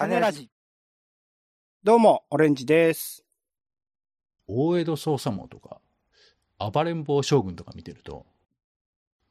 [0.00, 0.48] 種ラジ。
[1.84, 3.22] どうも、オレンジです。
[4.46, 5.78] 大江戸捜査網とか、
[6.58, 8.24] 暴れん坊将軍とか見てると、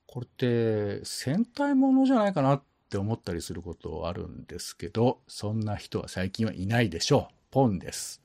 [0.05, 7.33] これって戦隊ものじゃないかなって思ったりすることあるんですけど、そんな人は最近はいないでしょう。
[7.49, 8.21] ポンです。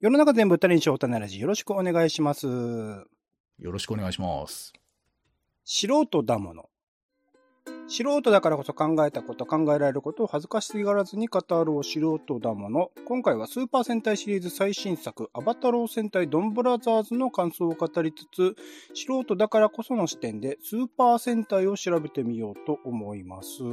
[0.00, 1.38] 世の中全部種にしよう種ラジ。
[1.40, 2.46] よろしくお願いします。
[2.46, 3.04] よ
[3.58, 4.72] ろしくお願いします。
[5.66, 6.69] 素人だもの。
[7.90, 12.92] 素人だからこそ考えたこと、考えられることを恥ずかしがらずに語るを素人だもの。
[13.04, 18.54] 今回はスーパー戦隊シリーズ最新作、アバタロー戦隊ドンブラザーズの感想を語りつつ、
[18.94, 23.64] 素人だからこその視点でスーパー戦隊を調べてみようと思います。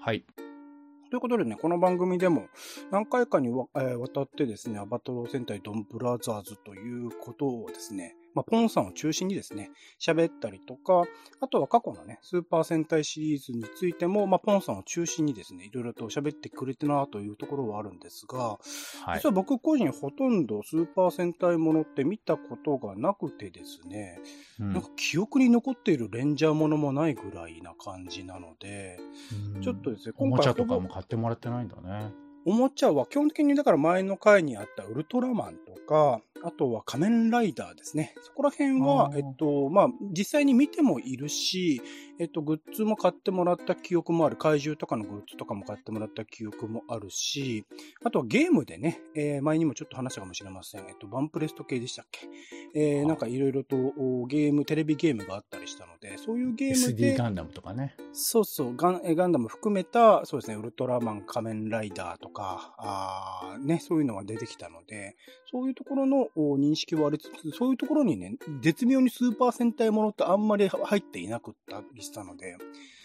[0.00, 0.24] はい。
[1.10, 2.48] ということでね、この番組でも
[2.90, 11.02] 何回かにわ、えー渡ってですね、アバタロー戦隊ドンブラザーズということをですね、まあ、ポンさんを中心にですね、喋ったりとか、
[11.40, 19.26] あとは過去のね、スーパー戦隊シリーズについても、まあ、ポンさんを中心にですね、いろいろと喋ってくれてなというところはあるんですが、はい実。
[19.26, 24.20] は僕個人ほとんどスーパー戦隊ものって見たことがなくてですね、
[24.60, 28.98] うんなんか記憶に残っているレンジャーものもないぐらいな感じなので、
[29.54, 32.12] うんちょっとですね、おもちゃとかも買ってもらってないんだね。
[32.48, 38.14] おもちゃは基本的にだから前の回にあったウルトラマンとか、あとは仮面ライダーですね。
[38.22, 41.82] そこら辺はえっと、まあ、実際に見てもいるし、
[42.20, 44.36] えっと、グッズも買ってもらった記憶もある。
[44.36, 47.64] 怪獣とかのグッズとかも買ってもらった記憶もあるし、
[48.04, 50.80] あとはゲームでね、えー前にもちょっと話したかもしれません。
[50.88, 52.26] えっと、バンプレスト系でしたっけ？
[52.74, 57.94] えーあなんかいろいろとおゲーム、テレビゲームがあったりしたので、そういうゲームで SD、ガンダムとかね。
[58.12, 65.16] そうそう、ガンえガンダム含めた、そうですね、ウルトラマン、仮面ライダーとか、あーね、そういうのが出てきたので、
[65.50, 72.56] そういうところのお認識はありつつ、そういうところにね、絶妙にスーパー戦隊ものってあんまり入っていなくったりしたので、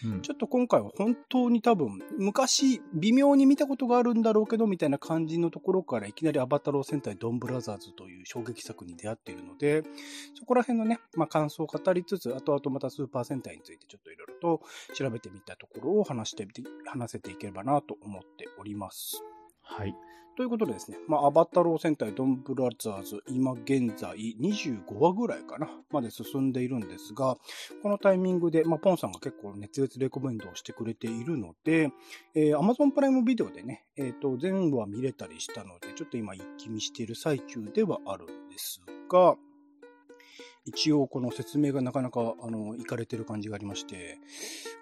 [0.04, 9.82] うんちょっと今回は本当に多分、昔、微妙に見たことがあるんだろうけど、みたいな感じのところから、いきなりアバタロー戦隊ドンブラザーズという衝撃作に出会っているので、
[10.34, 14.62] そこら辺のね、まあ感想を語りつつ、あとあとまたスーパー戦隊についてちょっといろいろと
[14.92, 16.46] 調べてみたところを話して、
[16.86, 19.22] 話せていければなと思っております。
[19.62, 19.94] はい。
[20.36, 27.36] ということでですね、まあ、アバタロー戦隊ドンブラザーズ、今現在25話ぐらいかな、まで進んでいるんですが、
[27.82, 31.92] このタイミングで、まあ、ポンさんが結構熱烈レコメンドをしてくれているので、
[32.34, 39.36] えー、Amazon プライムビデオでね、えっ、と、全話見れたりしたので、ちょっと今一気見している最中ではあるんですが、
[40.64, 44.18] 一応この説明がなかなか、あの、いかれてる感じがありまして、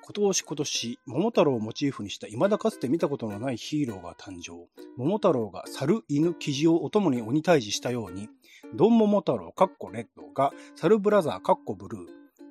[0.03, 4.69] 今年今年、桃太郎をモチーフにした未だかつて見たことのないヒーローが誕生。
[4.97, 8.28] 桃太郎が猿、犬、キジをお供に鬼退治したように、
[8.75, 12.00] ドン桃太郎かっこレッドが猿ブラザーかっこブルー、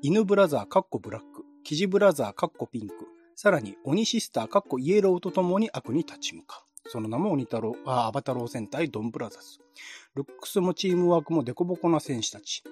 [0.02, 2.94] 犬ブラザーかっこブラック、キジブラザーかっこピンク、
[3.36, 6.90] さらに鬼シスターかっこイエローと共に悪に立ち向かう。
[6.90, 9.60] その名も鬼太郎、あ、アバタロー戦隊ドンブラザーズ。
[10.16, 12.64] ルックスもチームワークもデコボコな戦士たち。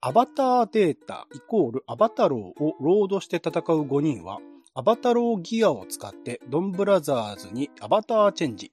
[0.00, 4.38] アバターデータイコールアバタローをロードして戦う5人は、
[4.74, 8.70] アバタローギアを使ってドンブラザーズにアバターチェンジ。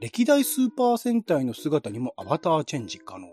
[0.00, 3.28] 歴代スーパー戦隊の姿にもアバターチェンジ可能。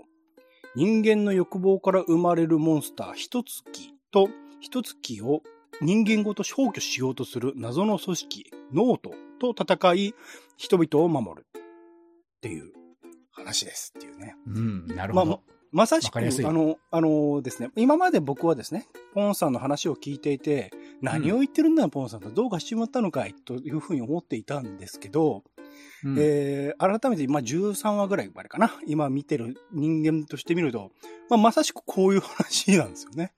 [0.76, 4.30] 人間の欲望から生まれるモンスターヒトツ鬼と
[4.60, 5.42] ヒトツ鬼を
[5.82, 10.14] 人間ごと消去しようとする謎の組織脳人と戦い
[10.58, 11.62] 人々を守るっ
[12.42, 12.72] ていう
[13.32, 14.36] 話ですっていうね。
[14.48, 15.26] うん、なるほど。
[15.26, 20.72] ままさしく、あの、あのですね、今まで僕はですね、ポンさんの話を聞いていて、
[21.02, 25.44] 何を言ってるんだ、ポンさんとどうかしちまったのかいというふうに思っていたんですけど、
[26.06, 28.72] うんえー改めて今13話ぐらいまでかな。
[28.88, 30.92] 今見てる人間として見ると、
[31.30, 33.34] まあ、まさしくこういう話なんですよね。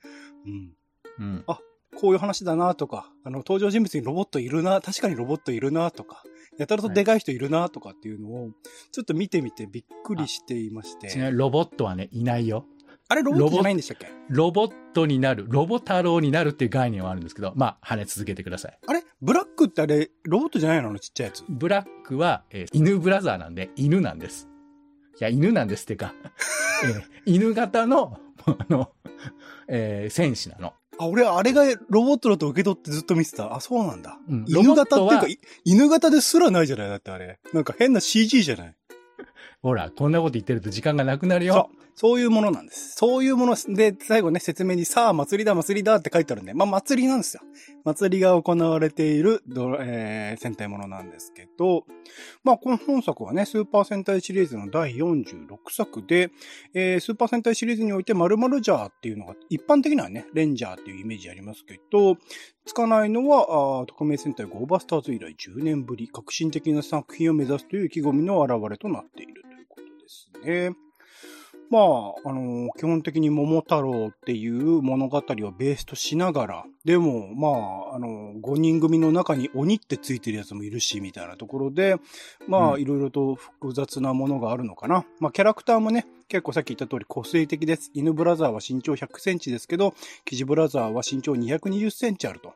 [0.45, 0.71] うん。
[1.17, 1.59] うんあ
[1.99, 6.21] こういう話だなとか、あの、登場人物にロボットいるな、確かにロボットいるなとか、
[6.57, 8.49] やたらとでかい人いるなとかっていうのを、
[8.91, 11.07] ちょっと見てみてびっくりしていまして。
[11.17, 12.65] 違う、ロボットはね、いないよ。
[13.09, 14.07] あれロボットじゃないんでしたっけ？
[14.27, 18.79] ロボットになる、ロボ太郎になるっていう概念はあるんですけど、まあ、羽続けてください。
[18.85, 19.01] あれ？
[19.21, 20.97] ブラックってあれ、ロボットじゃないの？
[20.99, 21.43] ちっちゃいやつ。
[21.47, 24.49] ブラックは、えー犬ブラザーなんで、犬なんです。
[25.19, 26.13] いや、犬なんですってか、
[26.83, 28.91] えー犬型の、あの、
[29.69, 30.73] えー戦士なの。
[30.99, 33.55] あ、俺、あれがロボットだと受け取ってずっと見てた。
[33.55, 34.17] あ、そうなんだ。
[34.29, 37.39] うん犬型っていうか、犬型ですらないじゃないだってあれ。
[37.53, 38.75] なんか変な CG じゃない。
[39.61, 41.69] ほら、こんなこと言ってると時間がなくなるそよ。
[41.99, 42.95] そういうものなんです。
[42.95, 47.41] そういうもので、最後ね、説明に、さあ、祭りだ、祭りだって書いてあるんで、まあ、祭りなんですよ。
[47.85, 49.41] 祭りが行われている、
[49.79, 51.85] えー、戦隊ものなんですけど、
[52.43, 56.29] まあ、この本作はね、スーパー戦隊シリーズの第46作で、
[56.75, 62.17] えー、スーパー戦隊シリーズにおいて、〇〇ジャーっていうのが、一般的にはね、レンジャーっていうイメージありますけど、
[62.67, 70.86] つかないのは、あ特命戦隊ゴーバスターズ以来10年ぶり、革新的な作品を目指すという意気込みの表れとなっているということですね。
[71.69, 75.21] まあ、あの、基本的に桃太郎っていう物語を
[75.51, 81.97] ベースとしながら、でも、まあ、あの、5人組の中に鬼ってついてるやつもいるし、みたいなところで、
[82.47, 85.05] まあ、いろいろと複雑なものがあるのかな。
[85.19, 87.91] まあ、キャラクターもね、結構さっき言った通り個性的です。
[87.93, 89.93] 犬ブラザーは身長100センチですけど、
[90.25, 92.53] キジブラザーは身長220センチあると。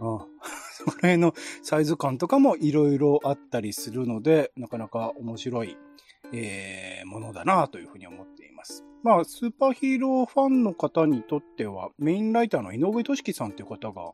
[0.00, 0.26] ああ
[0.72, 5.76] そこら辺のサイズ感とかもいろいろあったりするので、なかなか面白い
[6.32, 8.84] えー、ものだなというふうに思っています。
[9.02, 14.12] まあ、スーパーヒーローファンの方にとっては、メインライターの井上俊樹さんという方が、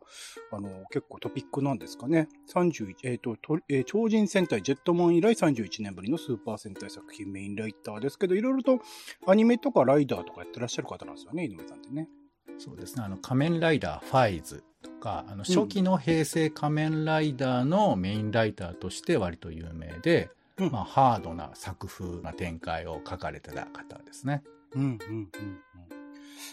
[0.53, 2.29] あの、結構トピックなんですかね。
[2.53, 3.37] 31、えっ、ー、と、
[3.71, 8.81] えー、超人戦隊ジェットモン以来31年ぶりのスーパー戦隊作品メインライターですけど、いろいろと
[9.27, 12.09] アニメとかライダーとかやってらっしゃる方なんですよね、井上さんってね。
[12.59, 13.05] そうですね。
[13.05, 24.43] あの、仮面ライダーファイズとか、あの、初期の平成仮面ライダーのメインライターとして割と有名で、うんうん、まあ、ハードな作風な展開を書かれてた方ですね。
[24.75, 25.29] うん、うん、うん。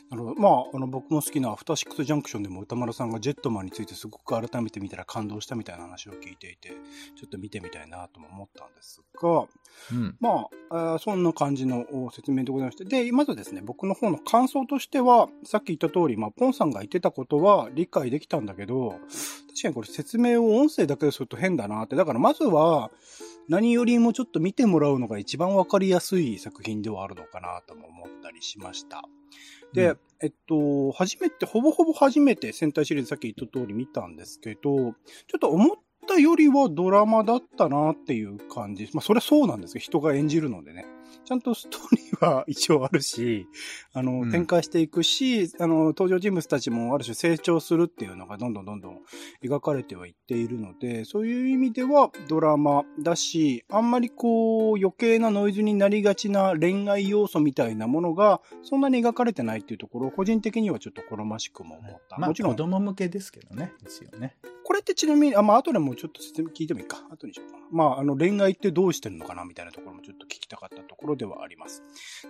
[0.09, 0.41] なるほど。
[0.41, 6.69] まあ、あの、僕も好きなアフターシックスジャンクションでも歌丸さんがジェットマンについてすごく改めて見たら感動したみたいな話を聞いていて、
[7.15, 9.45] ちょっと見てみたいなとも思ったんですが、
[9.91, 12.85] うん、まああ、そんな感じの説明でございまして。
[12.85, 21.95] で、まずですね、僕の方の感想としては、さっき言った通り、まあ、ポンさんが言ってたことは理解できたんだけど、確かにこれ説明を音声だけですると変だなって。
[21.95, 22.91] だからまずは、
[23.49, 29.01] 何よりもちょっと見てもらうのが一番わかりやすい作品ではあるのかなとも思ったりしました。
[29.73, 34.93] で、うん、えっと、初めて、ほぼほぼ初めて戦隊シリーズさっき言った通り見たんですけど、ちょっ
[35.39, 38.87] と思ったよりはドラマだったなっていう感じ。
[38.93, 40.85] まあ、それはそうなんですけど、人が演じるのでね。
[41.29, 43.45] ちゃんとストーリーは一応あるし、
[43.93, 49.01] あの、うん、展開していくし、あの、登場人物たちもある種成長するっていうのがどんどんどんどん
[49.43, 62.17] 描かれてはいっているので、そういう意味ではドラマだし、あんまりこう、余計なノイズになりがちな恋愛要素みたいなものが、そんなに描かれてないっていうところ、個人的にはちょっと好ましくも思った。
[62.17, 62.53] まあ、もちろん。
[62.53, 64.35] 子供向けですけどね、ですよね。
[64.69, 66.99] これってちなみに、あ、まあ、後でもちょっと説明聞いてもいいか。
[67.09, 67.65] 後にしようかな。
[67.71, 71.81] まあ、あの、恋愛ってどうしてるのかなみたいなところもちょっと聞きたかったところではあります。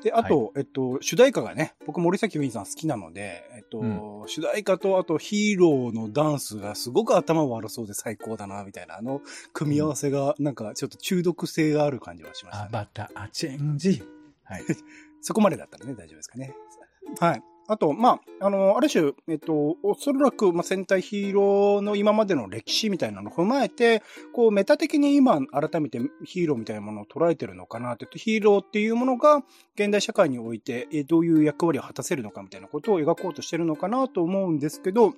[0.02, 9.20] で、あと、はい、えっと、主題歌がね、僕森崎ウィンさん好きなので、えっと、うん、主題歌とあとヒーローのダンスがすごく頭悪そうで最高だな、みたいな、あの、
[9.52, 12.70] 組み合わせが、なんかちょっと中毒性がある感じはしました、ね。
[12.72, 14.02] アバターチェンジ。
[14.46, 14.64] はい。
[15.20, 16.56] そこまでだったらね、大丈夫ですかね。
[17.20, 17.44] はい。
[17.70, 24.02] あと、まあ、あの、ある種、えっと、おそらく、まあ、戦隊ヒーローの今までの歴史みたいなのを踏まえて、
[24.34, 29.44] こう、メタ的に今、改めてヒーローみたいなものを捉えてるのかなって、ヒーローっていうものが、
[29.76, 35.14] 現代社会において、えどういう役割を果たせるのかみたいなことを描こうとしてるのかなと思うんですけど、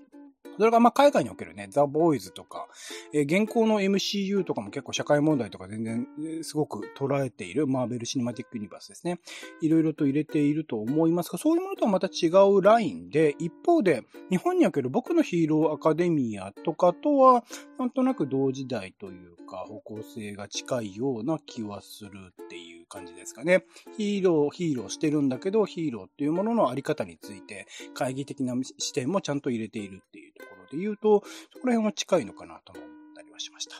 [0.58, 2.68] それがまあ海外におけるね、ザ・ボーイズとか、
[3.14, 6.08] えー、現行の MCU とかも結構社会問題とか全然、
[6.44, 9.20] すごく捉えているマーベル・シネマティック・ユニバースですね。
[9.62, 17.44] いろいろと入れていると思いますが、そういうものとはまた違うラインで、一方で、日本における僕のヒーローアカデミアとかとは、
[17.80, 22.12] なんとなく同時代というか、方向性が近いような気はする
[22.44, 23.66] っていう感じですかね。
[23.98, 31.24] ヒーロー、ヒーローしてるんだけど、ヒーローっていうもののあり方について、懐疑的な視点もちゃんと入れているっていうところで言うと、
[31.54, 32.86] そこら辺は近いのかなと思っ
[33.16, 33.76] たりはしました。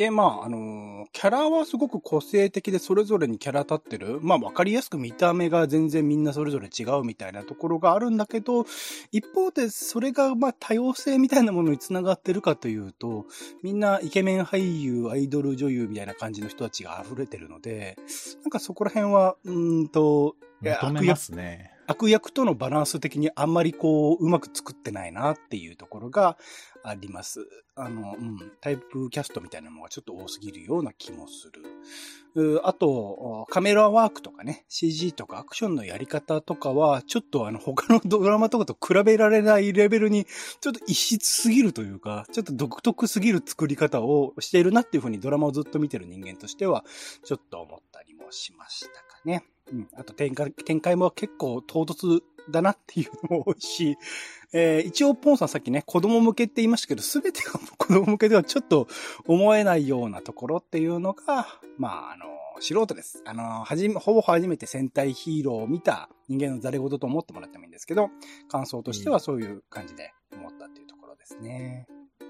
[0.00, 4.18] で、まあ、あのー、キャラはすごく個性的でそれぞれにキャラ立ってる。
[4.22, 8.64] まあ、わかりやすく見た目が全然みんなそれぞれ違うみたいなところがあるんだけど、
[9.12, 13.26] 一方でそれがまあ多様性みたいなものにつながってるかというと、
[13.62, 17.98] みんなイケメン俳優、アイドル女優みたいな感じの人たちが溢れてるので、
[18.42, 21.74] なんかそこら辺は、うんと、求めますね。
[21.90, 26.38] 悪役とのバランス的にあんまりこう、うまく作ってないなっていうところが
[26.84, 27.48] あります。
[27.74, 32.60] あの、うん、タイプキャストみたいなのがちょっと多すぎるような気もする。
[32.64, 40.26] あと、カメラワークとかね、CG とかアクションのやり方とかは、ちょっとあの、他のドラマとかと比べられないレベルに、
[40.60, 46.84] ちょっと異質すぎるというか、ちょっと独特すぎる作り方をしているなっていうふうにドラマをずっと見てる人間としては、
[47.24, 49.42] ちょっと思ったりもしましたかね。
[49.72, 49.88] うん。
[49.94, 53.96] あと展開、展開も結構唐突だなっていうのも多いし、
[54.52, 58.88] えー、一応ポンさんさっきね、子供向けって言いましたけど、すべてが 子供向けではちょっと
[59.26, 61.46] 思えないようなところっていうのが、
[61.78, 62.26] まあ、あの、
[62.60, 63.22] 素人です。
[63.24, 68.10] あの、はじめ、ほぼ初めて戦隊ヒーローを見た人間のザレ言と思ってもらってもいいんですけど、
[68.48, 71.86] 感想としてはそういう感じで思ったっていうところですね。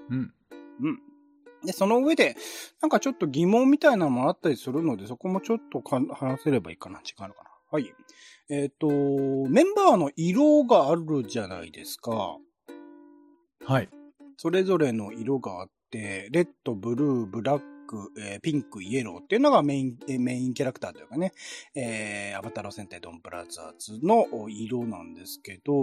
[0.09, 0.33] うん。
[0.81, 1.01] うん。
[1.63, 2.35] で、その上で、
[2.81, 7.01] なんかちょっと疑問みたいなのもあったりするので、そこもちょっとか話せればいいかな。
[7.03, 7.49] 時間あるかな。
[7.71, 7.93] はい。
[8.49, 12.37] えっ、と、メンバーの色があるじゃないですか。
[13.65, 13.89] はい。
[14.37, 21.33] それぞれの色があって、レッド、ブルー、ブラック、えーピンク、イエローっていうのがメイン、えーメインキャラクターというかね、
[21.75, 25.81] えーアバタロー戦隊ドンブラザーズの色なんですけど、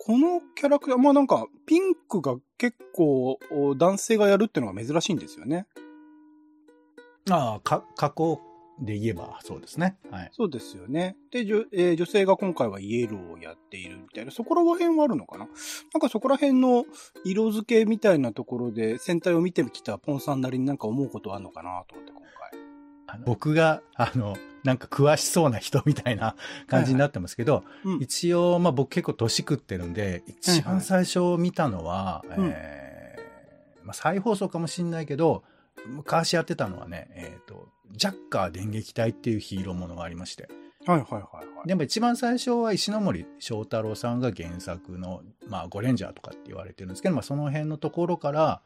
[0.00, 3.38] このキャラクター、まあなんか、ピンクが結構
[3.76, 5.66] 男性がやるっていうのが珍しいんですよね。
[7.30, 8.40] ああ、加工
[8.78, 9.96] で言えばそうですね。
[10.10, 10.30] はい。
[10.32, 11.16] そうですよね。
[11.30, 15.46] で、じょえー女性が今回はイエローをやっているみたいな、そこら辺はあるのかな？
[15.46, 16.84] なんかそこら辺の
[17.24, 23.20] 色付けみたいなところで戦隊を見てきたポンさんなりになんか思うことあるのかなと思って今回。
[23.24, 26.34] 僕が、あの、なんか詳しそうな人みたいな
[26.66, 35.44] 感じになってますけど、うん一応、まあ僕結構年食ってるんで、一番最初見たのは、うんえーまあ再放送かもしんないけど、
[35.86, 40.48] 昔やってたのはね、えっ、と、ジャッカー電撃隊っていうヒーローものがありまして。
[40.86, 41.68] はいはいはいはい。
[41.68, 48.62] でも一番最初は石ノ森章太郎さんが原作の、まあゴレンジャーとかって言われてるんですけど、まあその辺のところから、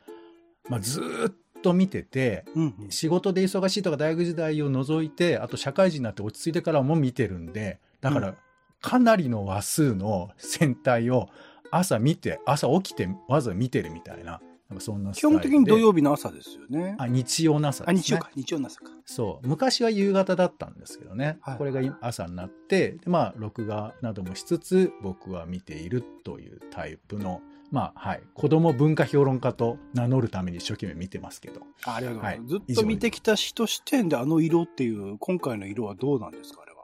[0.69, 8.35] まあずーっと見てて、うんうん仕事で忙しいとか大学時代を除いて、あと社会人になって落ち着いてからも見てるんで、だかうら
[8.81, 11.29] かなりの話数の戦隊を
[11.71, 16.95] 朝見て、朝起きてわざわざ見てるみたいな、なんかそんなス基本的に土曜日の朝ですよね。
[16.99, 18.03] あ、日曜の朝あ、ですね。
[18.03, 18.31] 日曜か。
[18.37, 18.93] 日曜の朝か。
[19.05, 19.49] そう。
[19.49, 21.39] 昔は夕方だったんですけどね。
[21.41, 28.23] はいこれが朝になって、でまあ、録画などもしつつ、僕は見ているというタイプの、まあ、はい。
[28.35, 31.63] 子供文化評論家と名乗るために一生懸命見てますけど。
[31.85, 32.55] あありがとうございます。
[32.55, 36.79] はいずっと見てきた人視点であの色っていう、今回の色はどうなんですかあれは。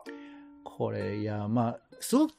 [0.64, 2.34] これ、いや、まあ、すごく、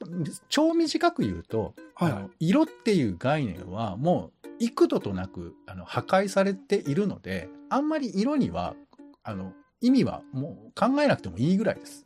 [0.49, 8.75] 超短く言うと、はいあの色っていう概念はもう幾度となくあの破壊されているので、あんまり色には、
[9.23, 12.05] あの、意味はもう考えなくてもいいぐらいです。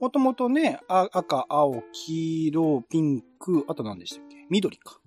[0.00, 4.44] もともとね、あ赤、青、黄色、ピンク、あと何でしたっけ？
[4.50, 5.00] 緑か。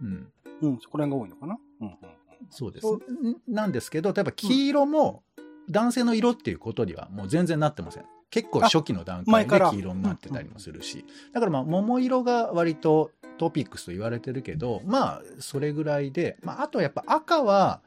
[0.00, 0.32] うん。
[0.62, 1.58] うん、そこら辺が多いのかな？
[1.80, 1.96] うんうんうん。
[2.48, 2.86] そうです
[3.46, 5.22] なんですけど、例えば黄色も
[5.70, 8.06] 男性の色っていうことにはもう全然なってません。
[8.30, 11.04] 結構初期の段階で黄色になってたりもするし。
[11.32, 17.80] だからまあ桃色が割とトピックスと言われてるけど、まあそれぐらいで、まああとやっぱ赤は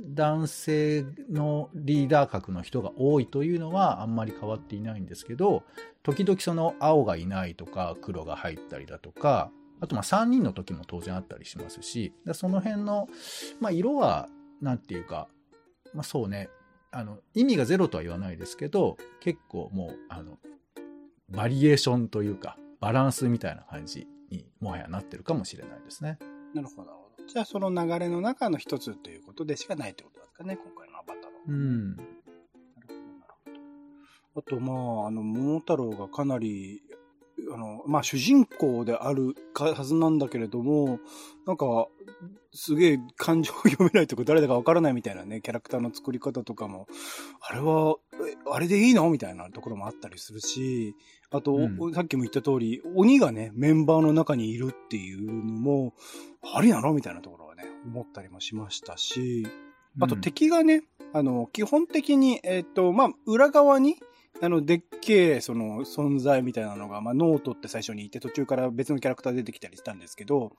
[0.00, 5.64] 男性のリーダー格の人が多いというのはあんまり変わっていないんですけど、
[6.02, 9.50] 時々その青がいないとか黒が入ったりだとか、
[9.80, 13.08] あとまあ3人の時も当然あったりしますし、だその辺の、
[13.60, 14.28] まあ色は、
[14.62, 15.28] なんていうか、
[15.92, 16.48] まあそうね、
[16.90, 20.38] あの、意味がゼロとは言わないですけど、結構もう、あの、
[21.28, 26.18] バリエーションというか、バランスみたいな感じにもはやなってるかもしれないですね。
[26.54, 26.90] なるほど。
[27.26, 31.30] じゃあその流れの中の一つということでしかないってことですかね、今回のアバターは。
[31.48, 31.96] うん。
[31.96, 32.08] なる
[32.88, 33.34] ほど、なる
[34.34, 34.40] ほど。
[34.40, 36.82] あと、まあ、あの、桃太郎がかなり、
[37.56, 41.00] あの、まあ、主人公であるかはずなんだけれども、
[41.46, 41.88] なんか、
[42.52, 46.86] すげえ感情を読めないとか誰だかわからないみたいなね、キャラクターの作り方とかも、
[47.40, 49.08] あれは、えあれでいいの？
[49.08, 50.94] みたいなところもあったりするし、
[51.30, 51.76] あと、うん。
[51.80, 55.94] おさっきも言った通り、鬼がね、メンバーの中にいるっていうのも、
[56.54, 56.92] ありなの？
[56.92, 59.46] みたいなところはね、思ったりもしましたし、
[59.98, 60.20] あとうん。
[60.20, 60.82] 敵がね、
[61.14, 63.96] あの、基本的に、えっ、と、まあ、裏側に、
[64.42, 70.52] あの、でっけえ、その、存在みたいなのが、まあ、ノートって最初にいて、途中から別のキャラクター出てきたりしたんですけど、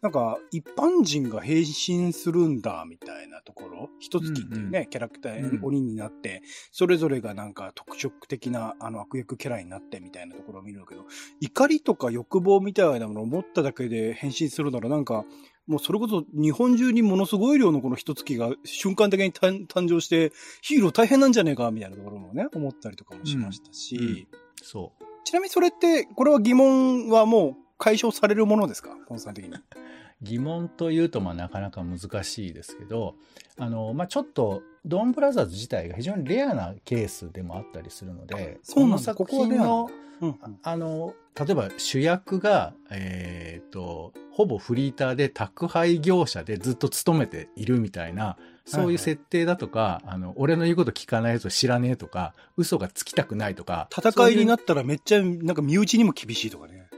[0.00, 5.64] なんか、一般人が変身するんだ、みたいなところ、一月っていうね、キャラクター、うん。
[5.64, 6.42] 鬼になって、
[6.72, 11.04] それぞれがなんか特色的な、あの、悪役キャラになってみたいなところを見るけど、
[11.40, 15.24] 怒りとか欲望みたいなものを持っただけで変身するなら、なんか、
[15.68, 20.32] もうそれこそ日本中にものすごい量のこの一月が瞬間的に誕誕生して、
[20.62, 24.04] ヒーロー大変なんじゃねえかみたいなところもね、思ったりとかもしましたし、うん。
[24.04, 24.26] うん
[24.62, 25.04] そう。
[25.24, 28.96] ちなみにそれって、これは疑問はもう解消されるものですか？
[29.06, 29.52] ポンさん的に。
[30.20, 33.14] 疑問というとまあなかなか難しいですけど、
[33.56, 39.14] あの、まあ、ちょっと、ドンブラザーズ自体が非常にレアなケースでもあったりするので、そうなんだ。
[39.14, 39.64] この作品ここはレアな。
[39.64, 43.37] んのだ、うんあの、例えば主役が、えっ、
[43.70, 56.88] と、ほぼフリーターで宅配業者でずっと勤めているみたいな、そういう設定だとか、あの、俺の言うこと聞かないと知らねえとか、嘘がつきたくないとか、戦いになっったらめっちゃ、なんか身内にも厳しいとかね。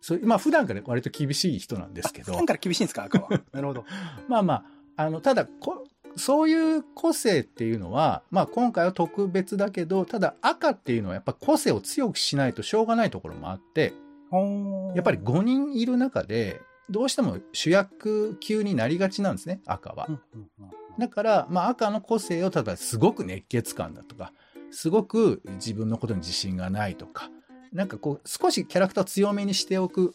[0.00, 3.04] そうまあ普段から割と厳しい人なんですけどあ普、段から厳しいんですか？
[3.04, 3.28] 赤は。
[3.52, 3.84] なるほど。
[4.28, 4.54] まあま
[4.96, 5.84] あ、あの、ただこ、
[6.16, 13.92] そういう個性っていうのは、まあ今回は特別だけど、ただ赤っていうのはやっぱ個性を強くしないとしょうがないところもあって、
[14.94, 20.08] やっぱり5人いる中で、どうしても主役級になりがちなんですね、赤は。
[20.98, 24.32] だから、まあ赤の個性を、ただすごく熱血感だとか、
[24.70, 27.30] すごく自分のことに自信がないとか、
[27.72, 30.14] なんかこう、少しキャラクターを強めにしておく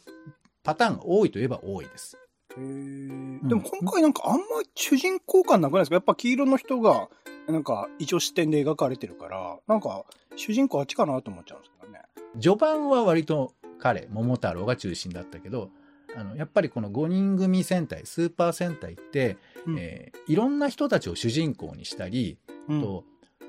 [0.64, 2.18] パターンが多いといえば多いです。
[2.58, 3.48] へー。
[3.48, 4.44] でも今回なんかあんま
[4.76, 5.96] 主人公感なくないですか？
[5.96, 7.10] やっぱ黄色の人が、
[7.48, 12.02] なんか一応視点で描かれてるから、なんか主人公あっちかなと思っちゃうんですけどね。
[12.40, 15.72] 序盤は割と彼、桃太郎が中心だったけど、
[16.16, 22.38] あの、やっぱりこの5人組戦隊、スーパー戦隊って、うんえーいろんな人たちを主人公にしたり、
[22.70, 23.04] うんと、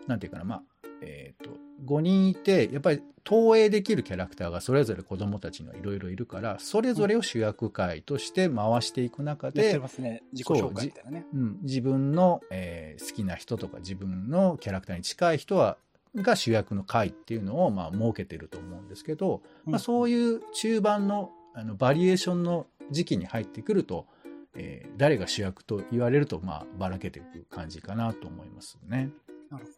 [0.09, 0.63] なんていうかな、まあ、
[1.01, 1.51] えっ、と、
[1.85, 10.23] 5人いて、やっぱり投影できるキャラクターがそれぞれ子供たちにはいろいろいるから、それぞれを主役回として回していく中で、ますね。
[10.33, 11.27] 自己紹介みたいなね。
[11.33, 15.77] うん、自分の、えー好きな人とか自分のキャラクターに近い人は、
[16.17, 24.07] が主役の回っていうのを、まあ、設けてると思うんですけど、まあ、そういう中盤のあのバリエーションの時期に入ってくると、
[24.55, 29.11] えー誰が主役と言われると、まあ、ばらけていく感じかなと思いますね。
[29.51, 29.71] なるほ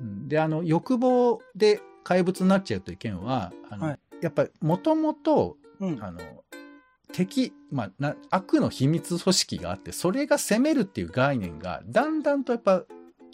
[0.00, 0.28] うん。
[0.28, 3.98] で、あの、欲望で怪物になっちゃうという件は、あの、はい。
[4.20, 5.56] やっぱり、もともと、
[7.12, 12.84] 敵、まあな、悪の秘密組織があって、それが攻めるっていう概念が、だんだんとやっぱ、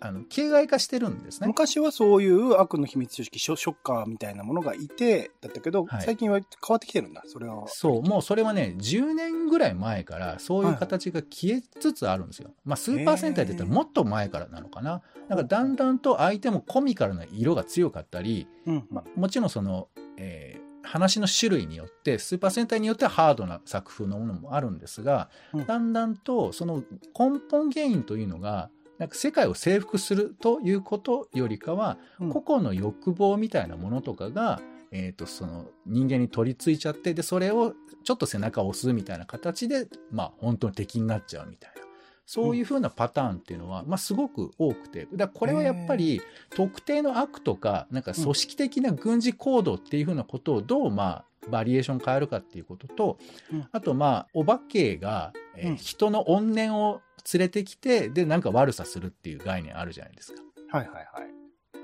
[0.00, 1.47] あの、形骸化してるんですね。
[1.47, 7.23] 昔はそういう悪の秘密組織、ショッカーみたいなものがいて、だったけど、はい最近は変わってきてるんだ。
[7.26, 7.64] それは。
[7.69, 12.50] そう、もうそれはね、10年ぐらい前から、そういう形が消えつつあるんですよ。
[12.64, 15.02] まあ、スーパー戦隊って言ったらもっと前からなのかな。
[15.28, 18.87] だから、だんだんと相手もコミカルな色が強かったり、うん。
[18.90, 26.83] まあ、もちろんその、えー話の種類によって、スーパー戦隊によってはハードな作風のものもあるんですが、うんだんだんとその
[27.19, 32.28] 根本原因というのが、なんか世界を征服するということよりかは、うん。
[32.28, 34.61] 個々の欲望みたいなものとかが、
[34.92, 37.73] えっ、と、その人間に取り付いちゃって、で、それを
[38.04, 41.80] ちょっと背中を押すみたいな形で、まあ本当に敵になっちゃうみたいな。
[42.26, 46.21] そういう風なパターンっていうのは、まあすごく多くて、だこれはやっぱり
[46.54, 53.19] 特定の悪とか、なんか組織的な軍事行動っていう風なことをどうまあバリエーション変えるかっていうことと、
[53.50, 53.69] うん。
[53.73, 55.76] あとまあお化けが、えーうん。
[55.76, 57.00] 人の怨念を
[57.33, 60.43] 連れてきて、でなんか悪さするっていう概念あるじゃないですか。
[60.71, 61.41] はいはいはい。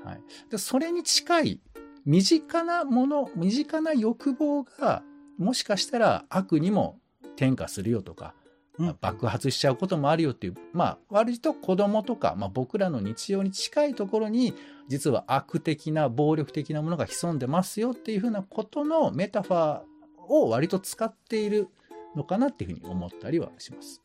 [0.07, 1.59] はい、でそれに近い
[2.05, 5.03] 身近なもの身近な欲望が
[5.37, 6.99] もしかしたら悪にも
[7.35, 8.33] 転化するよとか、
[8.77, 14.53] まあ爆発しちゃうこともあるよっていう、まあ、割と子供とか、まあ、僕らの日常に近いところに
[14.87, 19.81] 実は悪的な暴力的なものが潜んでますよっていうふうなことのメタファー
[20.29, 21.67] を割と使っている
[22.15, 24.01] のかなっていうふうに思ったりはします。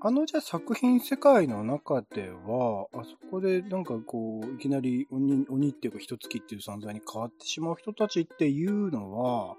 [0.00, 9.56] あの、じゃあ作品世界の中では、あそこでなんかこう、いきなり鬼、鬼っていうか人月っていう存在に変わってしまう人たちっていうのは、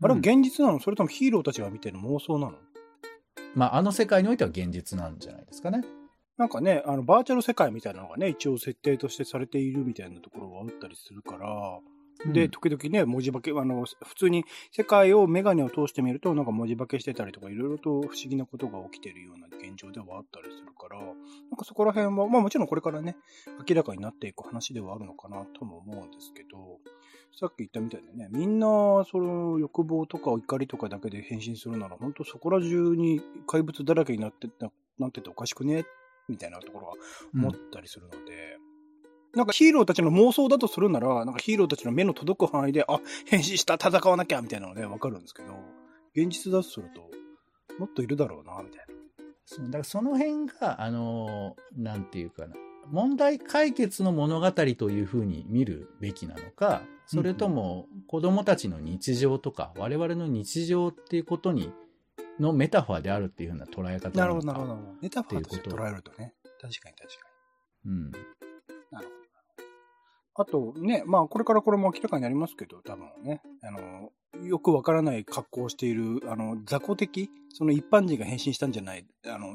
[0.00, 2.54] あれは現実なの、それともヒーローたちが見てる妄想なの？
[3.54, 5.84] まあ、あの世界においては現実なんじゃないですかね。
[6.38, 11.46] なんかね、あの、バーチャル世界みたいなのがね、一応設定としてされているみたいなところがあったりするから、
[12.26, 12.50] で、うん。
[12.50, 21.14] 時々ね、文字化け、あの、普通に世界をメガネを通してみると、なんか文字化けしてたりとか、いろいろと不思議なことが起きてるような現状ではあったりするから、なん
[21.56, 23.16] かそこら辺は、まあもちろんこれからね、
[23.68, 26.78] 明らかになっていく話ではあるのかなとも思うんですけど、
[27.38, 28.66] さっき言ったみたいでね、みんな、
[29.10, 35.84] その欲望とか怒りとかだけで変身するなら、本当そこら中に怪物だらけになってななってておかしくね
[36.28, 36.92] みたいなところは
[37.34, 38.58] 思ったりするので、
[39.34, 45.54] なんかヒーローたちの妄想だとするなら、なんかヒーローたちの目の届く範囲で、あ、変身した、戦わなきゃみたいなのでわかるんですけど、
[46.14, 47.10] 現実だとすると、
[47.78, 48.94] もっといるだろうな、みたいな。
[49.44, 52.54] そうだからその辺が、あのーなんていうかな、
[52.90, 61.72] 問題解決の物語というふうに見るべきなのか、それとも子供たちの日常とか、我々の日常っていうことに、
[62.38, 64.66] のメタファーであるっていうふうな捉え方なるほど、なのか。
[64.66, 64.98] なるほど。
[65.00, 66.34] メタファーと捉えるとね。
[66.60, 67.26] 確かに確か
[67.86, 68.12] うん。
[70.34, 74.10] あとね、まあこれからこれも明らかになりますけど、多分ね、あの、
[74.46, 79.54] よくわからない格好をしている、あの、雑魚的、その一般人が変身したんじゃない、あの、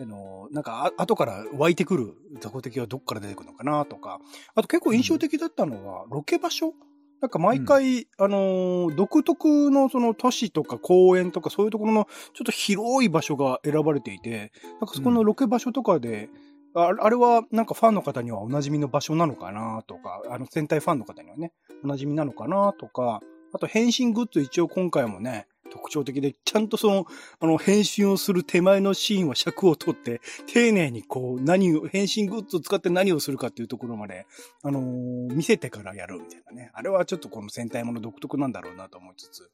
[0.00, 4.18] あの、なんか、あ後から湧いてくる雑魚敵はどっから出てくるのかなとか、
[4.54, 6.74] あと結構印象的だったのは、ロケ場所？
[7.20, 16.30] なんか毎回、あのー独特のその都市とか公園とかそういうところのちょっと広い場所が選ばれていて、なんかそこのロケ場所とかで、
[16.74, 21.52] ああれはなんかファンの方にはおなじみの場所なのかなとか、あの戦隊ファンの方にはね、
[21.84, 23.20] おなじみなのかなとか、
[23.52, 27.06] あと変身グッズ一応今回もね、特徴的で、ちゃんとその、
[27.38, 34.26] あの、変身をする手前のシーンは尺を取って、丁寧にこう、何を、変身グッズを使って何をするかっていうところまで、
[34.62, 36.70] あのー、見せてからやるみたいなね。
[36.74, 39.50] あれはちょっとこの戦隊もの独特なんだろうなと思いつつ。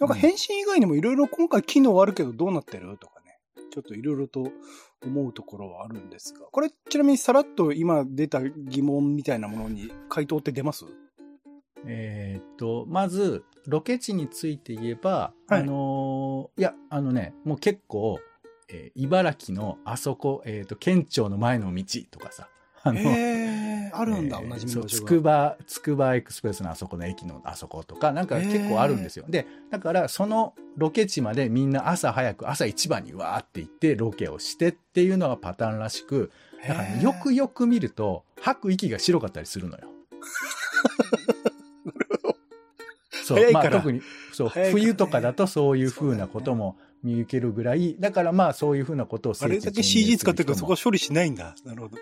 [0.00, 3.27] なんか変身以外にもいろいろ今回機能あるけどどうなってるとかね。
[3.70, 4.50] ちょっといろいろと
[5.04, 6.46] 思うところはあるんですが。
[6.46, 10.84] これ、ちなみにさらっと今出た疑問みたいなものに回答って出ます？
[11.86, 18.18] えー、っと、まず、ロケ地について言えば、はい、あのー、いや、あのね、もう結構、
[18.68, 22.48] えー、茨城のあそこ、えっ、と、県庁の前の道とかさ、
[22.82, 23.37] あの、えー、
[23.92, 29.24] あるんだ、えー、同じ道つくば、つくばエクスプレスのあそこの駅のあそことか、なんか結構あるんですよ。
[29.28, 36.30] で、だからそのロケ地までみんな朝早く、朝一番にわーって行ってロケをしてっていうのがパターンらしく、
[36.66, 39.88] だから、ね、よくよく見ると、吐く息が白かったりするのよ。
[43.24, 44.00] そう、まあ特に、
[44.32, 51.54] そう、冬とかだとそういうふうなことも見受けるぐらい、だからまあそういうふうなことをあれだけ CG 使ってるとそこ処理しないんだ。
[51.64, 51.98] なるほど。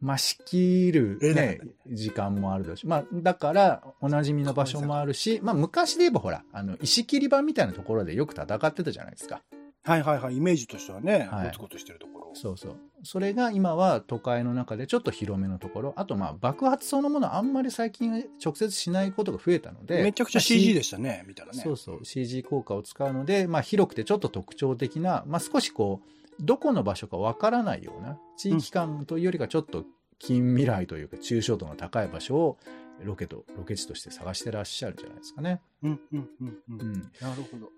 [0.00, 2.86] まあ、仕切るね、時間もあるだし。
[2.86, 9.42] まあ、だから、おなじみの場所もあるし、まあ、昔で言えばほら、あの、石切り場みたいなところでよく戦ってたじゃないですか。
[9.82, 12.30] はいはいはい、イメージとしてはね、はい、ゴツゴツしてるところ。
[12.34, 12.76] そうそう。
[13.02, 15.94] それが今は都会の中でちょっと広めのところ。
[15.96, 20.02] あとまあ爆発そのものあんまり最近直接しないことが増えたので。
[20.02, 21.62] めちゃくちゃ CG でしたね、みたいなね。
[21.62, 22.04] そうそう。
[22.04, 29.84] CG 効果を使うので、まあ広くてちょっと特徴的な、まあ少しこう、どこの場所かわからないような地域感というよりかちょっと
[30.18, 32.58] 近未来というか抽象度の高い場所を
[33.04, 35.62] ロケと、ロケ地として探してらっしゃるんじゃないですかね。
[35.82, 36.92] うん、うん、うん、うん。
[37.20, 37.70] なるほど。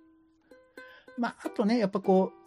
[1.19, 2.42] まあ、あとね、やっぱこう、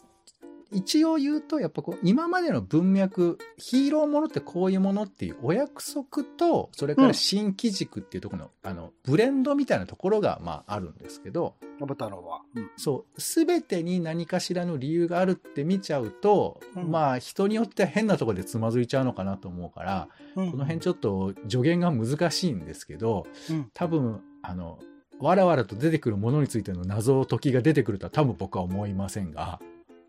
[0.72, 12.42] 一応言うと、やっぱこう、今までの文脈、ヒーローものってこういうものっていうお約束と、それから新機軸っていうところの、うん、あの、ブレンドみたいなところが、まあ、あるんですけど、ラブ太郎は。
[12.56, 23.28] うん、そう、すべてに何かしらの理由があるって見ちゃうと、うん、まあ、人によっては変なところでつまずいちゃうのかなと思うから、この辺ちょっと助言が難しいんですけど、
[23.74, 24.80] 多分、あの、
[25.20, 29.60] わらわらと出てくるものについての謎解きが出てくるとは多分僕は思いませんが、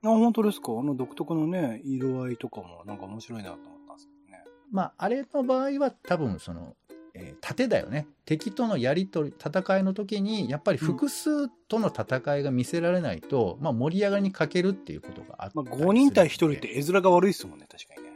[0.02, 0.72] あ、本当ですか？
[0.78, 4.44] あの独特のね、色合いとかもなんか面白いなと思ったんですけどね。
[4.70, 6.74] まあ、あれの場合は多分その、
[7.14, 8.06] えー、盾だよね。
[8.24, 15.56] 敵とのやりとり、戦いの時に、やっぱり複数との戦いが見せられないと、うん、まあ盛り上がりに欠けるっていうことがあって。
[15.56, 18.06] まあ5人対1人って絵面が悪いですもんね、確かにね。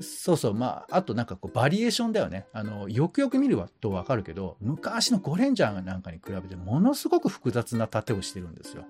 [0.00, 0.54] そうそう。
[0.54, 2.46] まあ、あとなんかこう、バリエーションだよね。
[2.52, 8.84] あの、よくよく見るとわかるけど、昔のゴレンジャーなんかに比べて、ものすごく複雑な盾をしてるんですよ。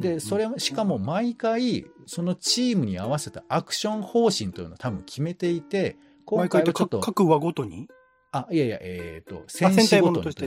[0.00, 7.00] で、それ、しかも毎回、そのチームに合わせたアクション方針というのを多分決めていて、今回はちょっと。
[7.00, 7.88] 各話ごとに？
[8.32, 10.34] あ、いやいや、えっ、ー、と、戦士ごとに。
[10.34, 10.44] と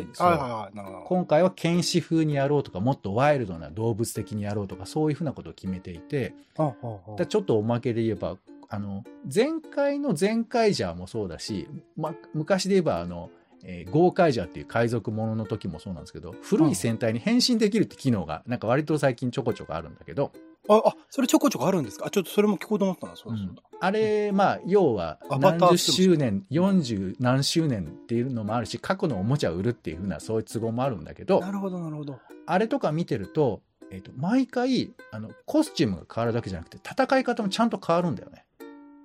[1.05, 6.73] 今回は剣士風にやろうとか、もっとワイルドな動物的にやろうとか、そういうふうなことを決めていて、あ
[7.17, 8.35] あちょっとおまけで言えば、
[8.67, 13.29] あの、前回の前回ジャーもそうだし、ま、昔で言えば、あの、
[13.63, 20.32] えー、ゴーカイジャーっていう海賊ものの時もそうなんですけど、古い戦隊に変身できるって機能が、なんか割と最近ちょこちょこあるんだけど。
[20.70, 22.08] あ、あ、それちょこちょこあるんですか？
[22.08, 23.36] あ、ちょっとそれも聞こうと思ったな、そうう
[23.80, 31.39] あれ、まあ、要は、何十周年、40何周年っていうのもあるし、過去のおもちゃを売るっていうふうな、そういう都合もあるんだけど。
[31.39, 32.20] なるほど、なるほど。
[32.46, 38.46] あれとか見てると、えっ、ー、と、毎回、あの、コスチュームが変わるだけじゃなくて、戦い方もちゃんと変わるんだよね。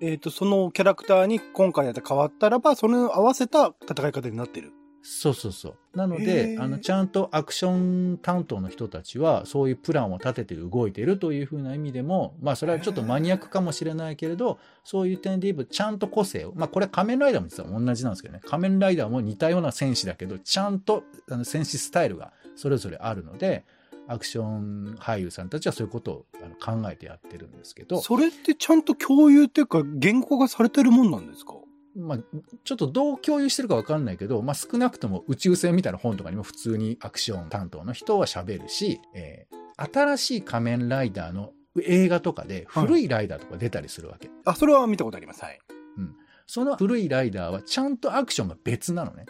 [0.02, 4.72] えっ、ー、と、そのキャラクターに今回やって変わったらば、それに合わせた戦い方になってる。
[5.04, 5.96] そうそうそう。
[5.96, 23.64] なので、あの、ちゃんとアクション担当の人たちは、そういうプランを立てて動いているというふうな意味でも、まあ、それはちょっとマニアックかもしれないけれど、そういう点で言えば、ちゃんと個性を、まあ、これは仮面ライダーも実は同じなんですけどね、仮面ライダーも似たような戦士だけど、ちゃんと、あの、戦士スタイルがそれぞれあるので、
[24.12, 26.26] アクション俳優さんたちはそういうことを
[26.64, 28.00] 考えてやってるんですけど。
[28.00, 31.54] それってちゃんと共有っていうか、言語化されてるもんなんですか？
[31.94, 32.18] まあ、
[32.64, 44.28] ちょっとどう共有してるかわかんないけど、まあ、少なくとも宇宙船みたいな本とかにも普通にアクション担当の人は喋るし、えー、新しい仮面ライダーの映画とかで古いライダーとか出たりするわけ。
[44.28, 45.42] はい、あ、それは見たことあります。
[45.42, 45.58] はい。
[45.98, 46.16] うん。
[46.46, 49.26] その古いライダーはちゃんとアクションが別なのね。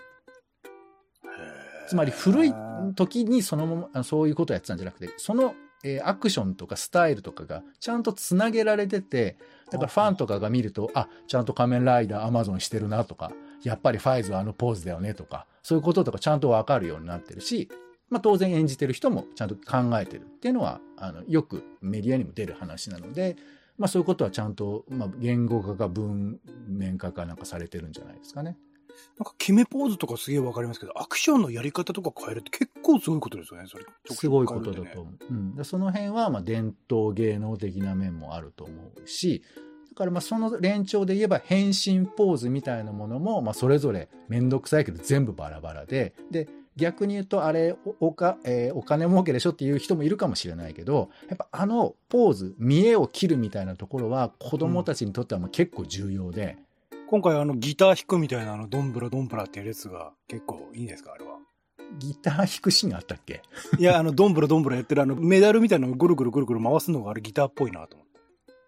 [1.92, 2.55] つまり古い
[2.94, 9.37] 時にそのまま、そういうことをやってたんじゃなくて、その、えー、アクションとかスタイルとかがちゃんとつなげられてて、
[9.70, 13.31] だからファンとかが見ると、あ、ちゃんと仮面ライダーアマゾンしてるなとか、
[13.62, 17.68] やっぱりファイズはあのポーズだよねとか、そういうこととかちゃんとわかるようになってるし、
[18.09, 23.37] まあ当然演じてる人もちゃんと考えてるっていうのは、あの、よくメディアにも出る話なので、
[23.76, 28.57] まあそういうことはちゃんと、まあ言語化か文面化かなんかされてるんじゃないですかね。
[29.18, 33.85] なんか決めポーズとかすげえわかりますけど、アクションのやり方とか変えるって結構すごいことですよね、それ。
[34.11, 35.16] すごいことだと思う。
[35.31, 38.74] うん、でその辺は、まあ、伝統芸能的な面もあると思
[39.05, 39.42] うし、
[39.90, 56.57] だからまあその連調で言えば変身ポーズみたいなものも、まあ、それぞれめんどくさいけど全部バラバラで、で、逆に言うと、あれおおか、えーお金儲けでしょっていう人もいるかもしれないけど、やっぱあのポーズ、見栄を切るみたいなところは子供たちにとってはもう結構重要で、
[57.12, 61.33] 今回あのギター弾くみたいなあのドンブラドンブラっていうやつが結構いいんですかあれは。
[61.98, 63.42] ギター弾くシーンあったっけ？
[63.79, 68.18] いや、あのドンブラドンブラやってるあのメダルみたいなのをぐるぐるぐるぐる回すのがあれギターっぽいなと思って。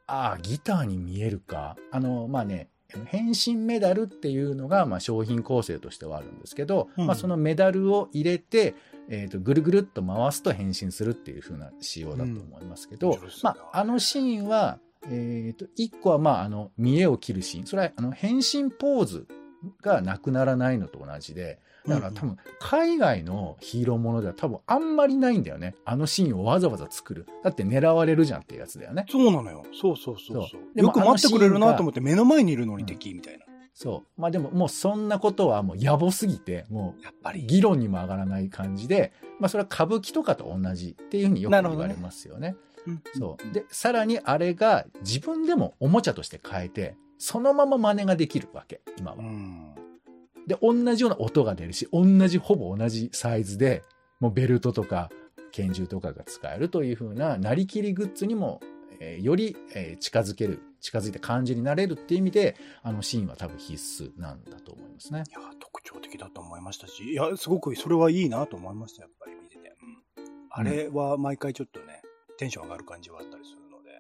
[0.09, 1.77] ああ、ギターに見えるか。
[1.91, 2.69] あの、まあね、
[3.07, 8.75] 変身メダルっていうのが、まあ、商品構成としてはあるんですけど、うんまあ、そのメダルを入れて、
[9.09, 14.81] えー、とぐるぐるっと回すと変身するっていう風な仕様だと思いますけど、うんまあ、あのシーンは、
[15.11, 19.27] えー、と1個は、まあ、あの見栄を切るシーンそれはあの変身ポーズ
[19.83, 29.65] がなくならないのと同じでだからうんうん多分海外のヒーローものでは多分あんまりないんだよねあのシーンをわざわざ作るだって狙われるじゃんっていうやつだよねそうなのよ。
[29.73, 33.45] そうそうそうそうよく待ってくれるなと思って目の前にいるのに敵みたいな。
[33.77, 37.45] そうまあでももうそんなことはもう野暮すぎてもうやっぱり。
[37.45, 42.55] 議論にも上がらない感じで、まあ、それは歌舞伎とかと同じっていうふうによく言われますよね。
[42.87, 49.23] うんそうでさらにあれが自分でもおもちゃとして変えてそのまま真似ができるわけ今はう。
[49.23, 49.75] ん。
[50.47, 53.83] で同じような音が出るし同じほぼ同じサイズで
[54.21, 55.11] もうベルトとか
[55.53, 58.61] 拳銃とかが使えるというふうななりきりグッズにも、
[59.01, 65.23] えーより、えー近づける近づいた感じになれるっていう意味であのシーンは多分必須なんだと思いますね。
[65.27, 69.75] いや、特徴的だと思いましたし、いや、すごくそれはいいなと思いました、やっぱり見てて。
[70.19, 72.03] うん、あれは毎回ちょっとね、
[72.39, 73.91] テンション上がる感じはあったりするので、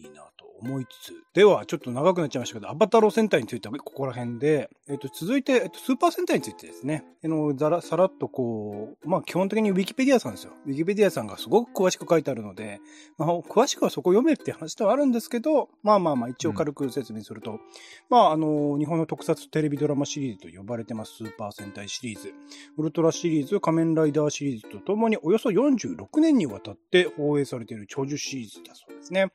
[0.00, 1.12] いいなと思いつつ。
[1.34, 10.52] では、ちょっと長くなっちゃいましたけど、アバタロー戦隊についてはここら辺で、えっと、続いて、えっと、スーパー戦隊についてですね、あの、ざら、さらっとこう、まあ、基本的にウィキペディアさんですよ。
[10.66, 12.80] ウィキペディアさんがすごく詳しく書いてあるので、
[13.18, 17.60] まあ、詳しくはそこ読めって話ではあるんですけど、まあまあまあ、一応軽く説明すると、
[18.08, 22.32] まあ、あの、日本の特撮テレビドラマシリーズと呼ばれてますスーパー戦隊シリーズ、
[22.76, 29.32] ウルトラシリーズ、仮面ライダーシリーズとともにおよそ46年にわたって放映されている長寿シリーズだそうですね。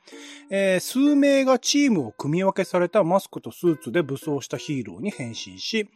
[0.77, 5.89] ー数名がチームを組み分けされたマスクとスーツで武装したヒーローに変身し、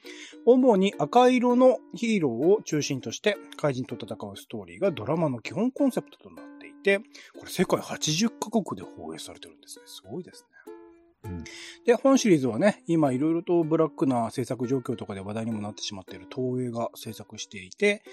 [0.46, 7.00] 主に赤色のヒーローを中心として怪人と戦うストーリーがドラマの基本コンセプトとなっていて、
[7.38, 9.84] これ世界80カ国で放映されてるんですね。
[9.86, 10.74] すごいですね。
[11.26, 11.44] うん
[11.86, 18.04] で、本シリーズはね、今いろいろとブラックな制作状況とかで話題にもなってしまっている東映が制作していて、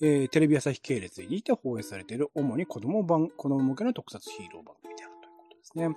[0.00, 5.13] えーテレビ朝日系列にて放映されている主に子供版、子供向けの特撮ヒーロー番組である
[5.64, 5.88] ですね。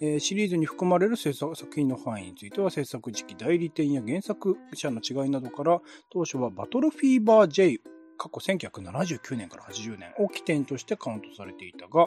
[0.00, 7.78] えーシリーズに含まれる制作作品の範囲については制作時期、代理店や原作者の違いなどから、当初はバトルフィーバー J、
[8.16, 12.06] 過去1979年から80年を起点としてカウントされていたが、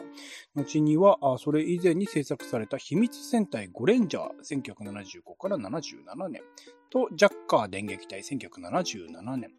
[0.54, 6.42] 後には、それ以前に制作された秘密戦隊ゴレンジャー1975から77年
[6.90, 9.50] とジャッカー電撃隊1977年。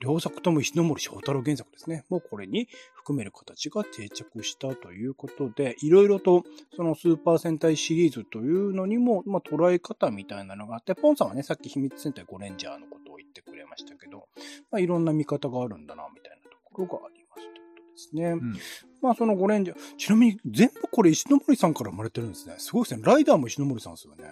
[0.00, 2.04] 両作とも石森章太郎原作ですね。
[2.08, 6.44] もうこれに含める形が定着したということで、いろいろと
[6.76, 14.28] そのスーパー戦隊シリーズというのにも、まあ、捉え方みたいなのがあって、ポンさんはね、さっき秘密戦隊ゴレンジャーのこと言ってくれましたけど、
[14.70, 18.34] まあ、いろんな見方があるんだな、みたいなところがありますということですね。
[18.34, 18.58] ん
[19.02, 22.54] まあそのゴレンジャー、ちなみに全部これ石森さんから生まれてるんですね。
[22.58, 23.02] すごいですね。
[23.04, 24.24] ライダーも石森さんですよね。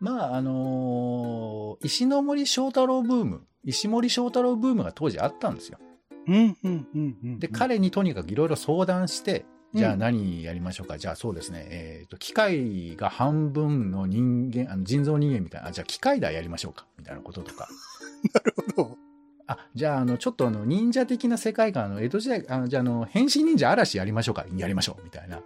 [0.00, 5.78] まああのー石ノ森章太郎ブーム石森章太郎ブームが当時あったんですよ。
[6.28, 7.38] うん、うん、うん、うん。
[7.38, 17.68] で、彼にとにかくいろいろ相談して、うんじゃあ何やりましょうか、じゃあそうですね、えっ、と、機械が半分の人間、あの人造人間みたいな、あじゃあ機械だやりましょうか、みたいなこととか。
[18.32, 18.98] なるほど。
[19.46, 25.40] あ、じゃあ、あの、ちょっとあの、忍者的な世界観、あの、江戸時代、あの、じゃあ、あの、変身忍者嵐やりましょうか、やりましょう、みたいな。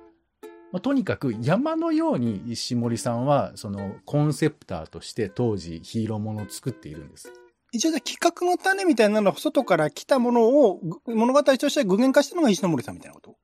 [0.72, 7.32] まあ、とにかく山のように石森さんは、その、コンセプターとして当時ヒーローものを作っているんです。
[7.72, 13.36] 一応じゃあ企画の種みたいなの外から来たものをぐ物語として具現化したのが石森さんみたいなこと？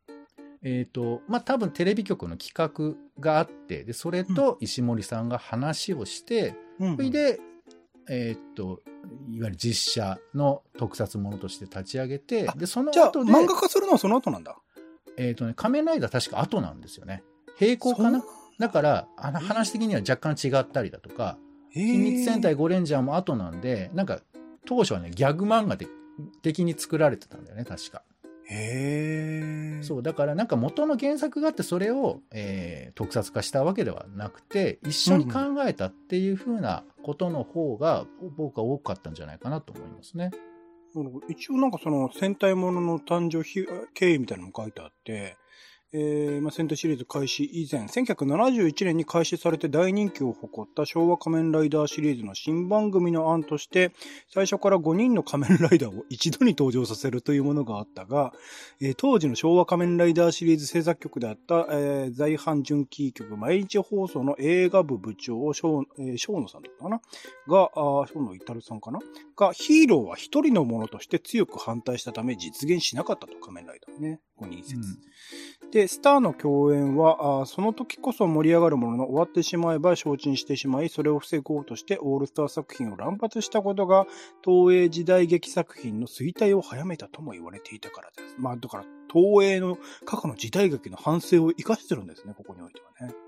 [0.68, 7.38] えっ、と、まあ、多分テレビ局の企画があって、で、それと石森さんが話をして、うんそれで、
[8.08, 8.82] えーっと、
[9.30, 14.56] いわゆる実写の特撮ものとして立ち上げてあ、で、そのじゃあ後で、漫画化するのはその後なんだ？
[15.16, 17.22] えーっとね、仮面ライダー確か後なんですよね。
[17.60, 18.24] 並行かな？
[18.58, 21.38] だから、あの話的には若干違ったりだとか、
[21.70, 24.20] 秘秘密戦隊ゴレンジャーも後なんで、なんか、
[24.66, 25.88] 当初はね、ギャグ漫画的
[26.42, 28.02] 的に作られてたんだよね、確か。
[28.48, 29.82] へえ。
[29.82, 38.06] そう、だからなんか元の原作があって、それを、えー特撮化したわけではなくて、一緒に考えたっていう風なことの方が、
[38.36, 40.30] 僕は多かったんじゃないかなと思いますね。
[41.28, 43.44] 一応なんかその戦隊ものの誕生
[43.92, 45.36] 経緯みたいなのも書いてあって、
[45.92, 53.92] えー、まあ、戦隊シリーズ開始以前、1971年に開始されて大人気を誇った昭和仮面ライダーシリーズの新番組の案として、
[54.28, 58.32] 最初から5人の仮面ライダーを一度に登場させるというものがあったが、
[58.80, 67.00] えー、当時の昭和仮面ライダーシリーズ制作局であった、えー、在阪準キー局毎日放送の映画部部長、小,、えー、小野さんだったかな？
[67.48, 68.98] が、あ小野至さんかな？
[69.36, 74.20] が、ヒーローは一人のものとして強く反対したため実現しなかったと仮面ライダーね。
[74.40, 74.76] 5人説。
[74.76, 74.82] うん
[75.72, 84.06] で、スターの共演は、その時こそ盛り上がるものの終わってしまえば承知してしまい、それを防ごうとしてオールスター作品を乱発したことが、
[84.44, 88.36] 東映時代劇作品の衰退を早めたとも言われていたからです。
[88.38, 93.25] まあ、だから、東映の過去の時代劇の反省を生かしてるんですね、ここにおいてはね。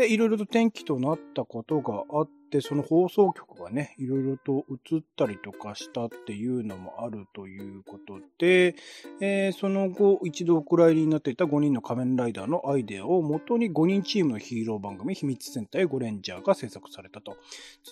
[0.00, 8.76] で、いろいろと転機となったことがあって、その放送局がね、いろいろと映ったりとかしたっていうのもあるということで、
[9.20, 17.36] えー、その後、一度お蔵入りになっていた5人の仮面ライダーのアイデアを元に5人チームのヒーロー番組、秘密戦隊5レンジャーが制作されたと。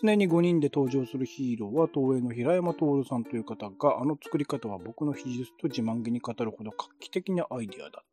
[0.00, 8.07] 常に5人で登場するヒーローは東映の平山徹さんという方が、あの作り方は僕の技術と自慢げに語るほど画期的なアイデアだった。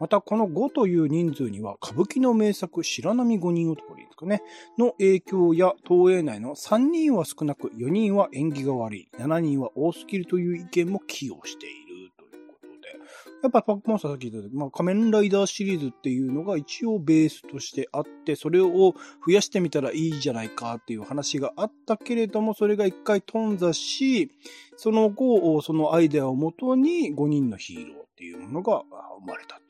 [0.00, 4.42] また、この5という人数には、歌舞伎の名作、白波五人男ですかね、
[4.78, 12.98] の影響や、東映内の3人は少なく、4人は縁起が悪い、7人は多すぎるという意見も寄与しているということで、
[13.42, 18.94] やっぱパックモンスターさっき言ったまあ、仮面ライダーシリーズっていうのが一応ベースとしてあって、それを
[19.26, 24.30] 増やしてみたらいいじゃないかっていう話があったけれども、それが一回頓挫し、
[24.78, 28.82] その後、そのアイデアをもとに5人のヒーローっていうものが
[29.20, 29.60] 生まれた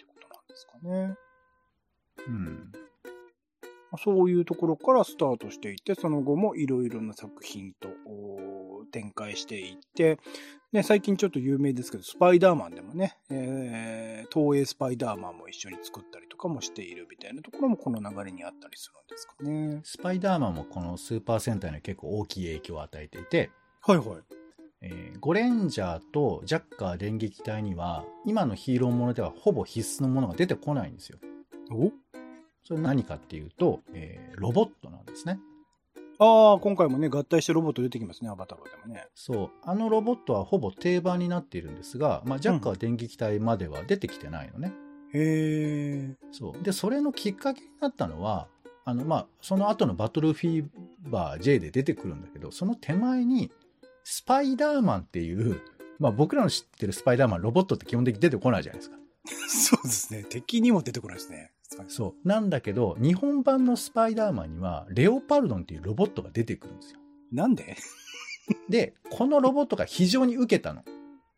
[0.60, 1.14] ですかね。
[2.26, 2.72] うん。
[3.98, 7.88] そういうところからスタートしていって、その後もいろいろな作品と
[8.92, 10.18] 展開していって、
[10.72, 19.80] ね、最近ちょっと有名ですけど、スパイダーマンでもね、えー、東映スパイダーマンも一緒に作ったりとかもしているみたいなところもこの流れにあったりするんですかね。
[19.82, 23.50] スパイダーマンもこのスーパー戦隊に結構大きい影響を与えていて、
[23.82, 24.39] はいはい。
[24.82, 31.18] えー、ゴレンジャーとジャッカー電撃隊には、今のヒーローものではほぼ必須のものが出てこないんですよ。
[31.70, 31.92] お？
[32.64, 35.38] それ何かっていうと、えー、ロボットなんですね。
[36.18, 39.06] ああ、今回もね、合体してロボット出てきますね、アバタローでもね。
[39.14, 39.50] そう。
[39.62, 44.72] あのロボットはほぼ定番になっているんですが、まあ、ジャッカー電撃隊までは出てきてないのね。
[45.14, 45.24] うん、へ
[46.10, 46.16] え。
[46.32, 46.62] そう。
[46.62, 48.48] で、それのきっかけになったのは、
[48.84, 50.66] あの、まあ、その後のバトルフィー
[51.10, 53.50] バー J で出てくるんだけど、その手前に、
[54.12, 55.60] スパイダーマンっていう、
[56.00, 58.96] まあ僕らの知ってるスパイダーマン、ロボットって基本的に出てこないじゃないですか。
[59.48, 60.24] そうですね。
[60.28, 61.52] 敵にも出てこないですね。
[61.86, 62.28] そう。
[62.28, 66.98] なんだけど、日本版のスパイダーマンには、レオパルドンっていうロボットが出てくるんですよ。
[67.30, 67.76] なんで？
[68.68, 70.82] で、このロボットが非常に受けたの。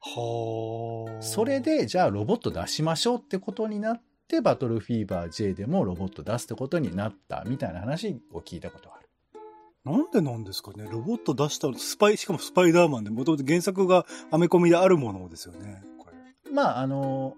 [0.00, 1.22] はあ。
[1.22, 9.02] それで、じゃあロボット出しましょうってことになって、バトルフィーバー J でもロボット出すってことになったみたいな話を聞いたことがある。
[9.85, 15.83] なんでなんですかねロボット出したスパイ、しかもスパイダーマンで、もともと原作がアメコミであるものですよね。
[15.99, 17.35] これまあ、あの、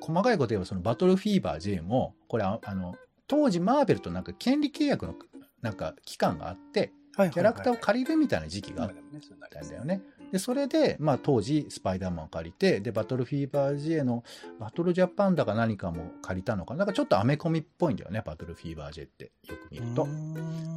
[0.00, 2.94] 細かいこと言えば、そのバトルフィーバー J も、これ、あの、
[3.26, 5.14] 当時マーベルとなんか権利契約の
[5.60, 8.90] なんか期間があって、キャラクターを借りるみたいな時期があっ
[9.50, 10.02] たんだよね。
[10.34, 14.24] で、それで、まあ当時、スパイダーマンを借りて、で、バトルフィーバー J の、
[14.58, 16.78] バトルジャパンだか何かも借りたのかな。
[16.78, 20.08] なんかちょっとアメコミっぽいんだよね、バトルフィーバー J ってよく見ると。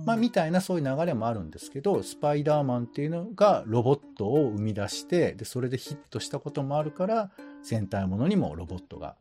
[0.06, 7.32] まあみたいなそういう流れもあるんですけど、スパイダーマンっていうのがロボットを生み出して、で、それでヒットしたこともあるから、
[7.64, 9.16] 戦隊ものにもロボットが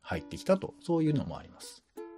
[0.00, 1.84] 入ってきたと、そういうのもあります。
[1.94, 2.08] なる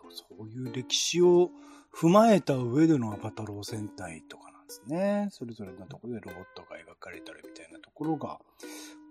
[0.00, 0.14] ほど。
[0.14, 1.50] そういう歴史を
[1.94, 5.28] 踏まえた上でのアバタロー戦隊とかですね。
[5.30, 8.38] それぞれのところでロボットが描かれたりみたいなところが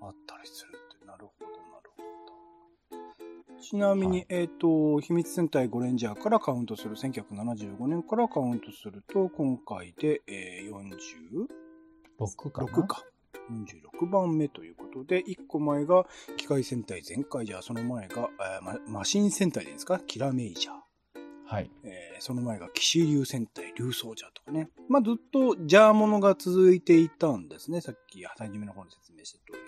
[0.01, 3.61] あったりするって、なるほど、なるほど。
[3.61, 11.47] ちなみに、はい、えっ、ー、と、秘密戦隊ゴレンジャーからカウントする、1975年からカウントすると、今回で、えー、
[12.19, 13.03] 46かな？6か。
[13.49, 16.05] 46番目ということで、1個前が
[16.37, 19.99] 機械戦隊全開じゃ、その前が、えー、ママシン戦隊ですか？
[19.99, 20.84] キラメイジャー。
[21.47, 21.69] はい。
[21.83, 24.69] えー、その前が騎士流戦隊流走者とかね。
[24.89, 27.81] まあ、ずっとジャーものが続いていたんですね。
[27.81, 29.59] さっき、初めの方に説明した通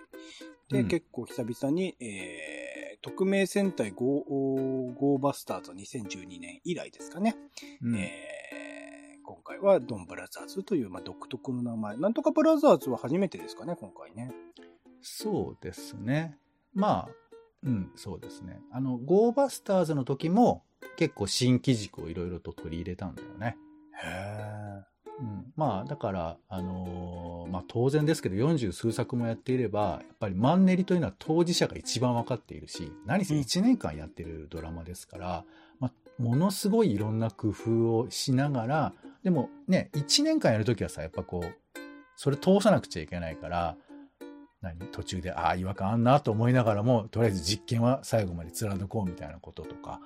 [0.70, 0.76] り。
[0.76, 7.36] で、うん、結構久々に、えー、匿名戦隊ゴーゴーバスターズ2012年以来ですかね。
[7.82, 11.98] うん、えー、今回はドンブラザーズという、まあ、独特の名前。
[11.98, 14.34] なんとかブラザーズは初めてですかね、今回ね。
[15.02, 16.38] そうですね。
[16.74, 17.10] まあ、
[17.64, 18.60] うん、そうですね。
[18.72, 20.64] あの、ゴーバスターズの時も、
[20.96, 23.58] 結構新機軸をいろいろと取り入れたんだよね。
[24.04, 24.84] へ
[25.20, 35.46] うん、まあ、だから、あのーまあ当然ですけど、40数作もやっていれば、やっぱりマンネリというのは当事者が一番わかっているし、何せうん1年間やってるドラマですから、
[35.80, 38.94] まあ、ものすごいいろんな工夫をしながら、
[39.24, 41.80] でもね、1年間やるときはさ、やっぱこう、
[42.16, 43.78] それ通さなくちゃいけないから、
[44.76, 44.88] 何？
[44.88, 50.00] 途中で、ああ、違和感あんなと思いながらも、とりあえず実験は最後まで貫こうみたいなこととか、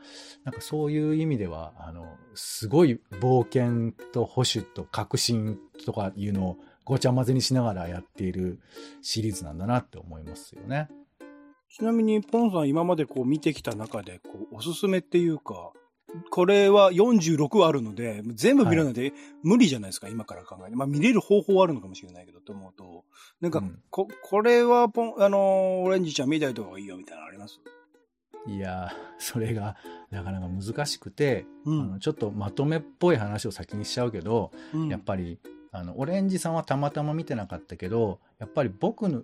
[0.44, 8.60] なんかそういう意味では、あの、すごい冒険と保守と革新とかいうのをごちゃ混ぜにしながらやっている
[9.02, 10.90] シリーズなんだなって思いますよね。
[11.70, 15.72] ちなみに、ポンさん今までこう見てきた中で、こう、おすすめっていうか、
[16.30, 20.76] これは46あるので、全部見るので無理じゃないですか、今から考えて。
[20.76, 23.06] まあ見れる方法はあるのかもしれないけど、と思うと。
[23.40, 27.60] なんか、うんこ、これはポン、あのーオレンジちゃん見たいとかがいいよみたいなのあります？
[28.48, 28.90] いやー、
[29.20, 29.76] それが
[30.10, 32.00] なかなか難しくて、うあの。
[32.00, 35.40] ちょっとまとめっぽい話を先にしちゃうけど、うんやっぱり、
[35.74, 39.24] あの、オレンジさんはたまたま見てなかったけど、やっぱり僕の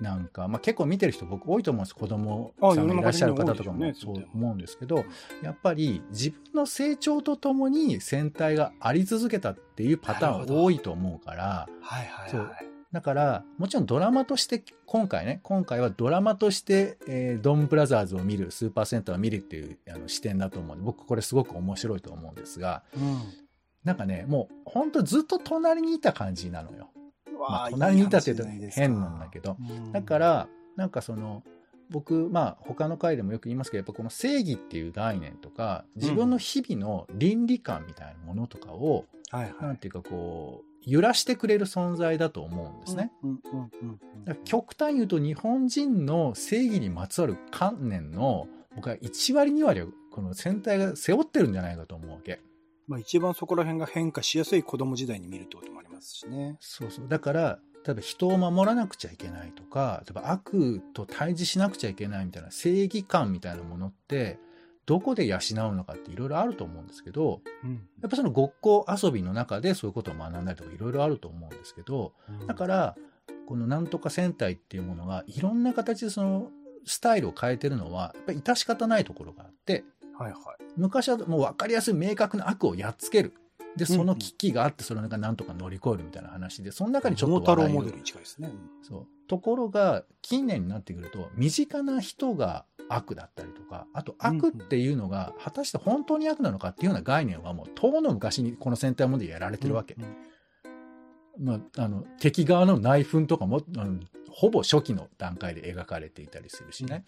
[0.00, 1.94] なんか、まあ結構見てる人僕多いと思うんです。
[1.94, 5.04] 子供さんがいらっしゃる方とかもそう思うんですけど、
[5.42, 12.68] やっぱり自分の成長とともに戦隊があり続けたっていうパターン多いと思うから、はいはいはい。
[12.92, 23.18] だから、もちろんドラマとして、今回ね、今回はドラマとして、えードンブラザーズを見る、スーパーセンターを見るっていうあの視点だと思うんで、僕これすごく面白いと思うんですが、うん。
[23.84, 26.90] なんかね、もう本当ずっと隣にいた感じなのよ。
[27.38, 29.56] まあ、隣にいたって言うと変なんだけど。
[29.58, 31.42] うんだから、なんかその、
[31.90, 39.52] 僕、まあ他の回でもよく言いますけど、やっぱこの正義っていう概念とか、自分の日々の倫理観みたいなものとかを、はいはい。
[39.62, 43.12] なんていうかこう、揺らしてくれる存在だと思うんですね。
[44.44, 52.40] 極端に言うと日本人の正義にまつわる観念の僕は1割2割をこの戦隊が背負ってるんじゃないかと思うわけ。
[52.88, 56.56] まあ一番そこら辺が変化しやすい子供時代に見るってこともありますしね。
[56.58, 57.08] そうそう。
[57.08, 64.38] だから、例えば人を守らなくちゃいけないとか、例えば悪と対峙しなくちゃいけないみたいな正義感みたいなものって、
[64.86, 65.38] どこで養う
[65.74, 67.74] のかっていろいろあると思うんですけど、うん。
[68.00, 72.14] やっぱそのごっこ遊びの中でそういうことを学んだりとかいろいろあると思うんですけど、
[72.46, 72.96] だから、
[73.46, 76.50] このなんとか戦隊っていうものがいろんな形でその
[76.84, 79.84] スタイルを変えてるのは、やっぱり致し方ないところがあって、
[80.18, 80.40] はいはい。
[80.76, 83.34] 昔はもう分かりやすい明確な悪をやっつける。
[83.76, 88.50] で、その危機があって、それがなんとか乗り越えるみたいな話で、その中にちょっと笑モデルに近いですね。
[88.82, 89.06] そう。
[89.28, 99.94] ところが、近年になってくると、身近な人が悪だったりとか、あと悪っていうのが、果たして本当に悪なのかっていうような概念はもう、遠の昔にこの戦隊ものでやられてるわけ。
[99.94, 100.16] うんうん
[101.40, 104.00] まあ、あの、敵側の内紛とかも、あの
[104.30, 107.04] ほぼ初期の段階で描かれていたりするしね。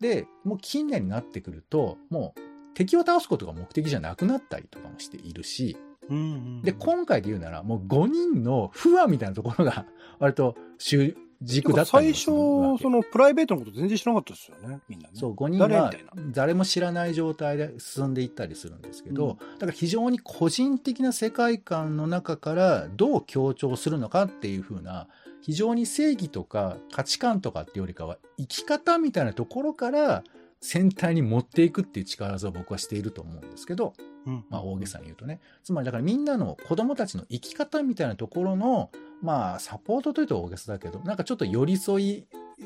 [0.00, 2.40] で、もう近年になってくると、もう
[2.74, 5.76] 敵を倒すことが目的じゃなくなったりとかもしているし、
[6.08, 6.20] うんう
[6.58, 9.86] んで、今回で言うなら、もう5人の不和みたいなところが、
[10.18, 15.14] 割と主軸だったり最初、そのプライベートのこと全然知らなかったですよね、みんなね。
[15.14, 15.92] そう、5人は
[16.32, 19.52] 誰も知らない状態で進んでいったりするんですけど、うん。
[19.54, 25.08] だから非常に個人的な世界観の中からどう強調するのかっていう風な、
[25.50, 30.22] 非常に正義とか価値観とかっていうよりかは、生き方みたいなところから
[30.60, 33.94] 戦隊に持っていくっていう力技を僕はしていると思うんですけど、
[34.26, 34.44] うん。
[34.48, 35.40] まあ大げさに言うとね。
[35.64, 38.92] つまりだからみんなの子供たちの生き方みたいなところの、
[39.22, 42.26] まあサポートというと大げさだけど、なんかちょっと寄り添い
[42.60, 42.64] え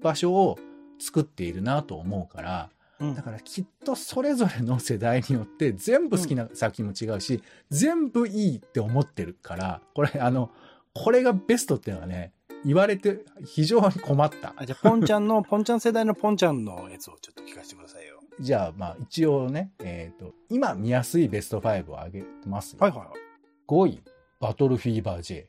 [0.00, 0.56] 場所を
[1.00, 2.70] 作っているなと思うから、
[3.00, 3.14] うん。
[3.16, 10.52] だからきっとそれぞれの世代によって全部好きな作品も違うし、全部いいって思ってるから、これあの、
[10.94, 12.32] これがベストっていうのはね、
[12.64, 14.54] 言われて非常に困った。
[14.56, 18.20] あじゃあ、ポンちゃんの、 ポンちゃん世代のポンちゃんのやつをちょっと聞かせてくださいよ。
[18.40, 22.78] じゃあまあ一応ね、えっ、と、今見やすいベスト5を上げてますよ。
[22.80, 23.08] はいはいはい。
[23.68, 24.02] 5位、
[24.40, 25.48] バトルフィーバー J。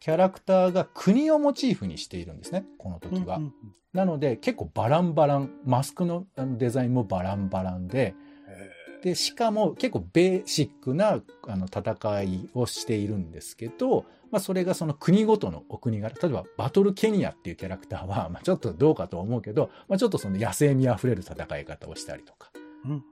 [0.00, 3.36] キャラクターが国をモチーフにしているんですね、この時は。
[3.36, 3.52] うんうん
[3.92, 8.14] なので結構バランバラン、マスクのデザインもバランバランで、
[8.46, 22.50] へで、しかも結構ベーシックなあの戦いをしているんですけど、まあそれがその国ごとのお国柄、例えばバトルケニアっていうキャラクターは、 まあちょっとどうかと思うけど、まあちょっとその野生味あふれる戦い方をしたりとか。
[22.84, 23.02] ーうんうん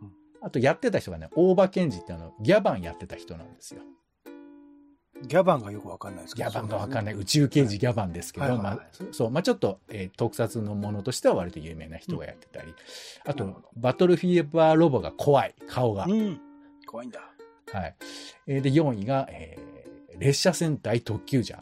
[0.43, 3.83] あとやってた人がね、大場健二ってあの、ギャバンやってた人なんですよ。
[5.23, 6.51] ギャバンがよくわかんないですけど。
[6.51, 7.05] ギャバンがわかんい。
[7.07, 12.75] ない、宇宙刑事ギャバンですけど、まあ、そそう、まあちょっと、えー特撮のものとしては割と有名な人がやってたり、
[13.25, 16.05] あとなるほど、バトルフィーバーロボが怖い、顔が。
[16.05, 16.41] うん。
[16.87, 17.21] 怖いんだ。
[17.73, 17.97] はい。
[18.47, 19.76] えーで、4位が、えー
[20.19, 21.61] 列車戦大特急ジャー。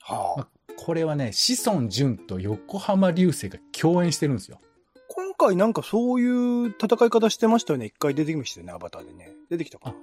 [0.00, 0.48] はあ。
[0.76, 4.60] これはね、志尊淳と横浜流星が共演してるんですよ。
[5.08, 7.86] 今回なんかそういう戦い方してましたよね。
[7.86, 9.32] 一回出てきましたよね、アバターでね。
[9.50, 9.96] 出てきたかな。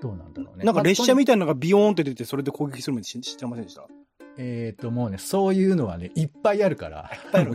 [0.00, 0.64] どうなんだろうね。
[0.64, 3.86] なんか列車みみたいなのがビヨーンって出て、それで攻撃するまで知知ってませんでした？
[4.36, 7.10] えっ、と、もうね、そういうのはね、いっぱいあるから、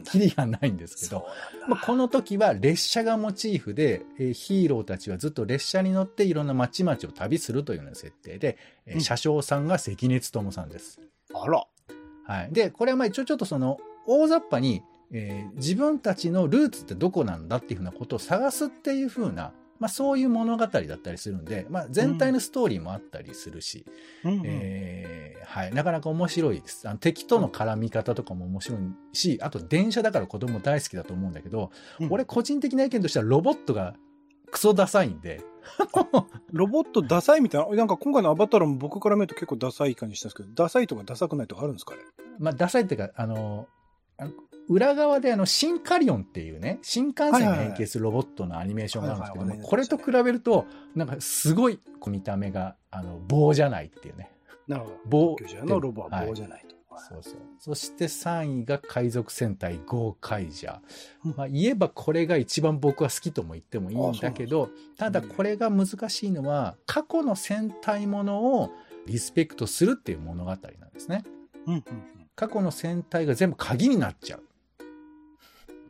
[0.05, 1.27] キリがないんですけど、
[1.67, 10.99] まあ、この時は列車がモチーフで、えーヒーローたちはずっと列車に乗っていろんな街々を旅するというような設定で、えーうん車掌さんが関根勤さんです。
[11.33, 11.65] あら。
[12.25, 12.49] はい。
[12.51, 13.77] で、これはまあ一応ちょっとその、
[14.07, 23.85] 大雑把に、えー自分たちのルーツってどこなんだっていうふうなことを探すっていうふうな、まあそういう物語だったりするんで、まあ全体のストーリーもあったりするし、
[24.23, 24.33] うん。
[24.33, 24.41] うん。
[24.45, 25.73] えーはい。
[25.73, 26.87] なかなか面白いです。
[26.87, 28.79] あの敵との絡み方とかも面白い
[29.13, 32.07] し、あと電車だから子供大好きだと思うんだけど、うん。
[32.11, 33.95] 俺個人的な意見としてはロボットが
[34.51, 35.41] クソダサいんで、
[36.51, 42.01] ロボットダサいみたいな、なんか今回のアバターも僕から見ると結構ダサい感じしたんですけど、ダサいとかダサくないとかあるんですかね
[42.37, 43.67] まあダサいっていうか、あの
[44.69, 50.65] 裏側であの、シンカリオンっていうね、新幹線が変形するロボットのアニメーションがあるんですけども、これと比べると、
[50.95, 54.31] なんかすごい見た目が、あの、棒じゃないっていうね。
[54.67, 54.97] なるほど。
[55.05, 56.75] 棒のロボは棒じゃないと。
[56.99, 57.33] そうそう。
[57.57, 61.35] そして3位が海賊戦隊ゴーカイジャー。
[61.35, 68.71] まあ言えばこれが一番僕は好きとも言ってもいいんだけど、ただこれが難しいのは、過去の戦隊ものを
[69.07, 71.23] リスペクトするっていう物語なんですね。
[71.65, 71.83] うんうん
[72.35, 74.43] 過去の戦隊が全部鍵になっちゃう。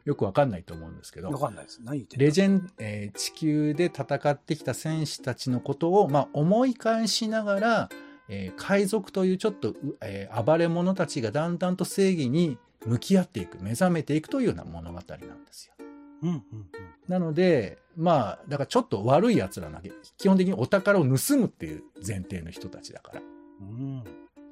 [0.05, 1.25] よくわかんないと思うんですけうん。
[1.27, 1.81] わど、かんないです。
[1.83, 7.89] 何言ってレジェン、えー地球で戦ってきた戦士たちのことを、まあ、思い返しながら、
[8.27, 15.73] えー海賊というちょっと、うえー暴れ者たちがだんだんと正義に向き合っていく、目覚めていくというような物語なんですよ。
[16.21, 16.69] うんうんうん。
[17.07, 23.21] なので、まあ、だからちょっと悪い奴らなげ、基本的にお宝を盗むっていう前提の人たちだから。
[23.61, 24.03] うん。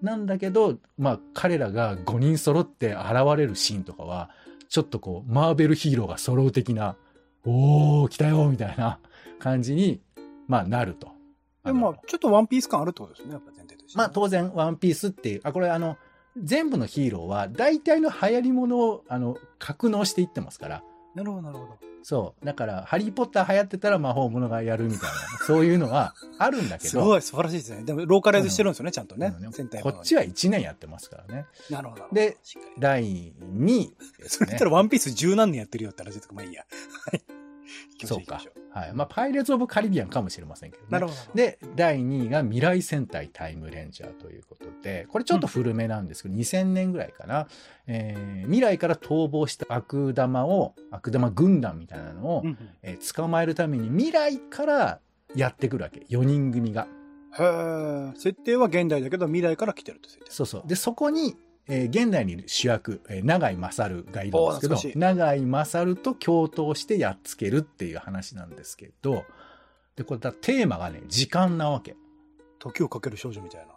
[0.02, 4.30] なんだけど、まあ、彼らが5人揃って現れるシーンとかは、
[4.70, 6.96] ちょっとこう、マーベルヒーローが揃う的な、
[7.46, 9.00] おー、来たよみたいな
[9.40, 10.02] 感じに、
[10.48, 11.10] まあ、なると。
[11.66, 13.98] でもまあ、ちょっとワンピース感あるってことですね、やっぱ前提として。
[13.98, 15.98] まあ、当然、ワンピースっていう、あ、これあの、
[16.42, 20.84] 全部のヒーローは、大体の流行り物を、あの、格納していってますから、
[21.18, 21.78] なるほど、なるほど。
[22.04, 22.46] そう。
[22.46, 27.84] だから、ハリーポッター流行ってたら魔法物がやるみたいな、そういうのはあるんだけど、すごい、素晴らしいですね。
[27.84, 29.52] でも、ローカライズしてるんですよね、ちゃんとねうん。
[29.52, 30.28] 戦隊こっちはは。
[30.28, 31.48] 1年やってますからね。
[31.72, 32.08] なるほど。
[32.12, 32.38] で
[32.78, 36.66] 第2位ですねそれ言ったらワンピース十何年やってるよって話ですかまあいいや。
[37.12, 37.22] はい。
[38.06, 38.42] そうか。
[38.72, 38.94] はい。
[38.94, 40.90] まあ、パイレーツ・オブ・カリビアンかもしれませんけどね。
[40.92, 41.20] なるほど。
[41.34, 47.48] で、第2位が未来戦隊タイムレンジャーということで、これちょっと古めなんですけど、2000年ぐらいかな。
[47.88, 55.00] えー未来から逃亡した悪玉を、悪玉軍団みたいなのを、うんうんえー捕まえるために未来から
[55.36, 56.02] やってくるわけ。
[56.10, 56.88] 4人組が。
[57.38, 60.32] へー設定は現代だけど未来から来てるって設定。
[60.32, 60.64] そうそう。
[60.68, 61.36] で、そこに、
[61.68, 69.26] えー現代にいる主役、えー永井勝がいるんですけど、い永井勝と共闘してやっつけるっていう話なんですけど、
[69.96, 71.96] で、これだテーマがね、時間なわけ。
[72.60, 73.68] 時をかける少女みたいな。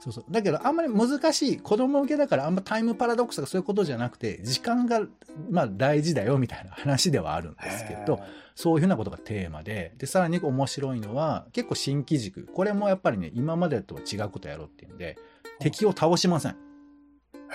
[0.00, 0.24] そうそう。
[0.30, 5.02] だけど、あんまり難しい、子供向けだから、あんまタイムパラドックスとかそういうことじゃなくて、時間が、
[5.50, 8.20] まあ大事だよみたいな話ではあるんですけど、
[8.54, 12.46] そういうふうなことがテーマで、で、さらに面白いのは、結構新機軸。
[12.46, 15.18] これもやっぱりね、今までとは違うことやろうっていうんで、
[15.60, 16.56] 敵を倒しません。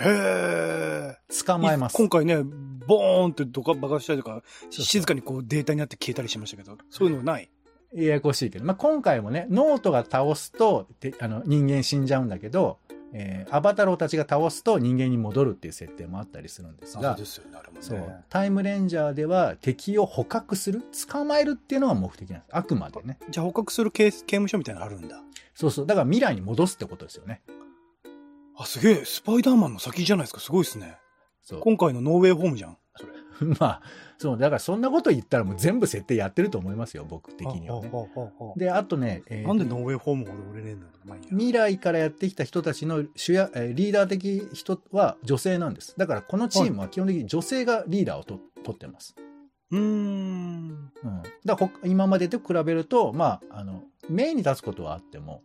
[0.00, 1.96] へ捕まえます。
[1.96, 7.50] 今回ね、ボーンってどか爆発したりとか、静かにこうデータになって消えたりしましたけど、そういうのない？
[7.94, 12.78] ややこしいけど、まあ、今回もね、脳人が倒すと、てあの、人間死んじゃうんだけど、
[13.12, 17.16] えーアバタローたちが倒すと人間に戻るっていう設定もあったりするんですが。
[17.80, 22.56] そう、タイムレンジャーでは敵を捕獲する、捕まえるっていうのが目的なんです。
[22.56, 23.18] あくまでね。
[23.30, 25.22] じゃあ捕獲する刑刑務所みたいなのあるんだ。
[25.54, 25.86] そうそう。
[25.86, 27.40] だから未来に戻すってことですよね。
[28.58, 30.96] あ、すげえ、スパイダーマンの先じゃないですか、すごいですね。
[31.42, 31.60] そう。
[31.60, 33.12] 今回のノーウェイホームじゃん、それ。
[33.60, 33.82] まあ、
[34.18, 37.88] そう、だからそんなこと言ったらもう全部設定やってると思いますよ、僕的にはね。
[37.88, 45.94] ほうほうほうほうで、あとね、えーなんでノーウェイホーム俺売れねえんだろうまあ未来からやってきた人たちの主や、えーリーダー的人は女性なんです。
[45.98, 49.14] だからこのチームは基本的に女性がリーダーをと取ってます。
[49.70, 49.82] うーん。
[49.82, 51.22] うん。
[51.44, 55.42] だからほ今までと比べると、まあ、あの、メインに立つことはあっても、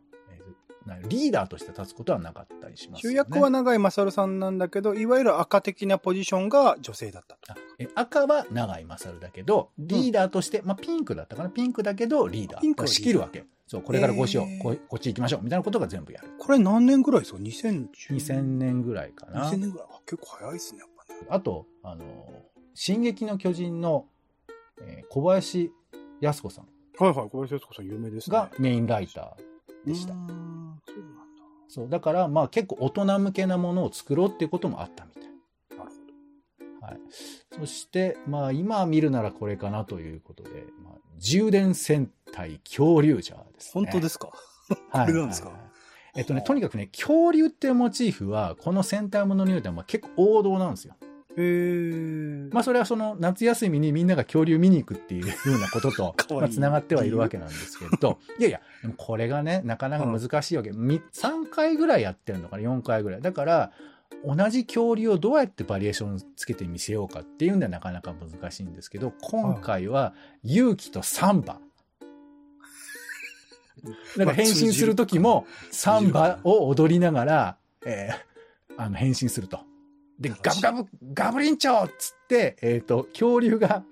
[1.07, 7.37] リーダーとして立つことはなかったりします、主役は永井勝さんなんだけど、いわゆる赤的なポジションが女性だった
[7.79, 11.49] え赤は永井勝だけど、リーダーとして、まあピンクだったかな？
[11.49, 13.45] ピンクだけどリーダーがピンク仕切るわけ。
[13.67, 16.27] そう、これからこうしよう、へーこうこっち行きましょう、みたいなことが全部やる。
[16.39, 19.49] これ何年ぐらいですか ?2010 2000年ぐらいかな。
[19.49, 19.87] 2000年ぐらい。
[19.91, 21.19] あ結構早いですね、やっぱね。
[21.29, 22.03] あと、あの、
[22.73, 24.07] 進撃の巨人の、
[24.81, 25.71] えー小林
[26.21, 26.67] 靖子さん
[26.99, 28.35] はいはい、小林靖子さん有名ですね。
[28.35, 30.13] がメインライターでした。
[31.73, 31.99] そうだ。
[32.01, 35.23] から、まあ結構大人向けなものを作ろうっていうこともあったみたい。
[35.77, 35.91] なる
[36.81, 36.99] ほはい。
[37.57, 40.49] そして、まあ今見るならこれかなということで、
[40.83, 43.71] まあ、充電戦隊恐竜ジャーです、ね。
[43.85, 43.91] ど。
[43.91, 44.27] 本当ですか？
[44.27, 44.35] こ
[45.07, 45.71] れなんですか、はいはいはい
[46.13, 50.95] えっとね、とにかくね、恐竜っていうモチーフは、この戦隊ものにおいてはまあ結構王道なんですよ。
[51.37, 52.53] へー。
[52.53, 58.61] まあそれはその夏休みにみんなが恐竜見に行くっていうようなことと まあ繋がってはいるわけなんですけれど、いやいや、
[58.97, 60.71] これがね、なかなか難しいわけ。
[60.71, 63.21] み3回ぐらいやってるのかな、4回ぐらい。
[63.21, 63.71] だから、
[64.25, 70.13] 同じ恐竜をどうやってバリエーションつけてみせようかっていうんではなかなか難しいんですけど、今回は
[70.43, 71.59] 勇気とサンバ。
[74.17, 78.31] だから変身する時もサンバを踊りながら、えー
[78.77, 79.59] あの変身すると。
[80.21, 83.83] で、ガブガブ、ガブリンチョっつって、えっ、と、恐竜が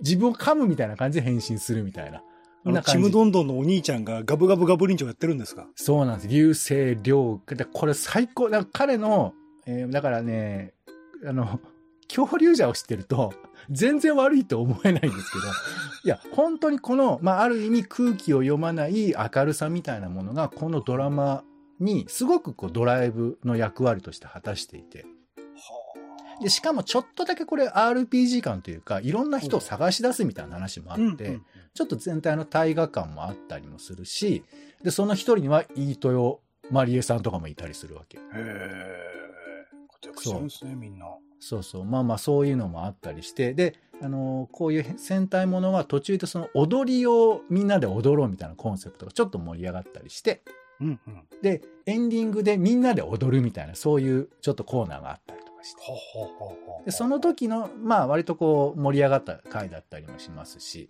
[0.00, 2.22] 自分を噛むみたいな感じで変身するみたいな。
[2.64, 6.28] なちむどんどんのお兄ちゃんがガブガブガブリンチョやってるんですかそうなんです。
[6.28, 7.40] 流星涼。
[7.46, 8.50] でこれ最高。
[8.50, 9.32] だから彼の、
[9.66, 10.74] えーだからね、
[11.26, 11.60] あの、
[12.08, 13.32] 恐竜者を知ってると、
[13.70, 15.44] 全然悪いと思えないんですけど、
[16.04, 21.44] いや、本当にこの、まあ、ある意味空気を読まない明るさみたいなものが、このドラマ
[21.80, 25.06] にすごくこうドライブの役割として果たしていて、
[26.42, 31.40] で、しかもちょっとだけこれ RPG 感というか、いろんな人を探し出すみたいな話もあって、
[31.74, 34.44] ちょっと全体の大河感もあったりもするし、
[34.82, 36.38] で、その一人には飯豊
[36.70, 38.18] まりえさんとかもいたりするわけ。
[38.18, 39.18] へえ。
[40.00, 41.06] 活躍してるんですね、みんな。
[41.40, 41.84] そうそう。
[41.84, 50.42] まあまあそういうのもあったりして、で、あのーこういう戦隊ものは途中でその踊りをみんなで踊ろうみたいなコンセプトがちょっと盛り上がったりして、
[50.80, 51.24] うんうん。
[51.42, 56.84] で、エンディングでみんなで踊るみたいな、そういうちょっとコーナーがあったりとかして。
[56.86, 60.88] で、その時の、まあ割とこう盛り上がった回だったりもしますし、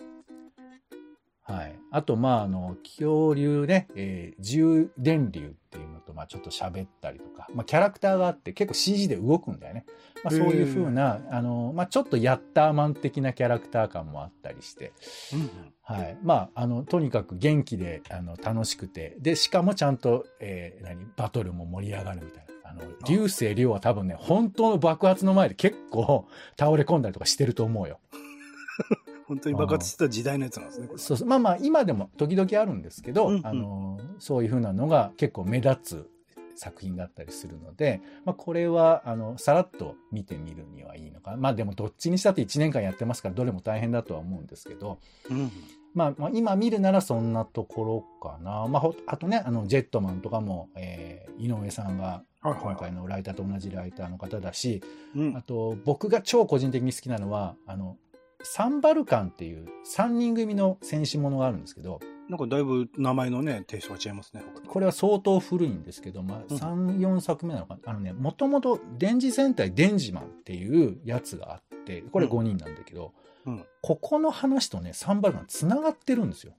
[1.48, 1.74] はい。
[1.90, 9.86] あと、まあ、あの、恐竜ね、えー、重電流っていうのと、まあちょっと喋ったりとか、まあキャラクターがあって結構 CG で動くんだよね。
[10.22, 14.92] まあそういう風な、あの、まあちょっとヤッターマン的なキャラクター感もあったりして、
[15.32, 15.48] うんうん
[15.88, 16.18] はい。
[16.22, 22.47] まあ、あの、とにかく元気で、あの、楽しくて、で、しかもちゃんと、えー何、バトルも盛り上がるみたいな。
[22.68, 26.26] あの、流星涼は多分ね、本当の爆発の前で結構
[26.58, 27.98] 倒れ込んだりとかしてると思うよ。
[29.26, 30.88] 本当に爆発してた時代のやつなんですね。
[30.96, 31.28] そうそう。
[31.28, 36.10] まあまあ、今でも時々あるんですけど、うんうんあの、そういう風なのが結構目立つ
[36.56, 41.36] 作品だったりするので、まあ、これは、あの、さらっと見てみるにはいいのかな。
[41.36, 44.98] まあでも、どっちにしたって1年間やってますから、どれも大変だとは思うんですけど、
[45.30, 45.50] うんうん
[45.94, 48.66] まあ、まあ、今見るならそんなところかな。
[48.66, 54.80] まあ、ほあとね、あの、ジェットマンとかも、えー井上さんが、はい今回のライターと同じライターの方だし、
[55.16, 57.96] うんあと、僕が超個人的に好きなのは、あの、
[58.44, 64.44] サンバルカンっていう3人組の戦士ものがあるんですけど、なんかだいぶ名前のね、テイストが違いますね。
[64.68, 67.90] これは相当古いんですけど、まあ、うん3、4作目なのかな？
[67.90, 73.14] あのね、もともと、電磁戦隊デンジマンっていうやつがあって、これ5人なんだけど、
[73.46, 76.52] うんここの話とね、サンバルカン繋がってるんですよ。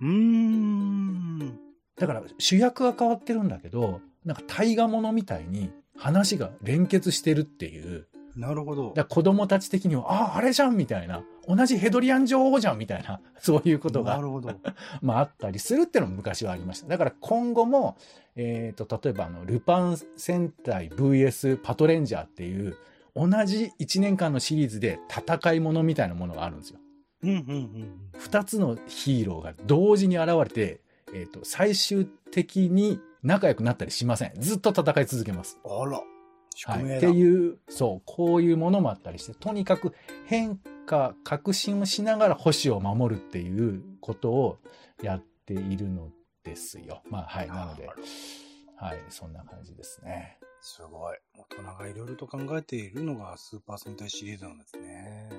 [0.00, 1.58] うーん。
[1.96, 8.06] だから主役は変わってるんだけど、なんか大河ものみたいに話が連結してるっていう。
[8.36, 11.22] なるほどだ子供たち的には、ああ、あれじゃんみたいな。
[11.48, 13.20] 同じヘドリアン女王じゃんみたいな。
[13.38, 14.54] そういうことがなるほど。
[15.02, 16.86] まああったりするっていうのも昔はありました。
[16.86, 17.96] だから今後も、
[18.36, 22.76] えっ、と、例えばあの、ルパン戦隊 VS パトレンジャーっていう、
[23.16, 26.78] 同じ1年間のシリーズで戦いものみたいなものがあるんですよ。
[27.22, 30.80] うんうんうん二つのヒーローが同時に現れて、
[31.12, 34.32] えっ、と、最終的に仲良くなったりしません。
[34.36, 35.58] ずっと戦い続けます。
[35.64, 35.82] うん。
[35.82, 36.02] あら。
[36.54, 36.96] 宿はい。
[36.96, 39.94] っていう、そう、こういうものもあったりして、とにかく
[40.26, 44.58] 変化、革新をしながら星を守るっていうことを
[45.02, 46.10] やっているの
[46.44, 47.02] ですよ。
[47.08, 47.48] まあ、はい。
[47.48, 47.88] なので、
[48.76, 48.98] はい。
[49.08, 50.38] そんな感じですね。
[50.62, 51.18] すごい。
[51.34, 55.30] 大人がいろいろと考えているのがスーパー戦隊シリーズなんですね。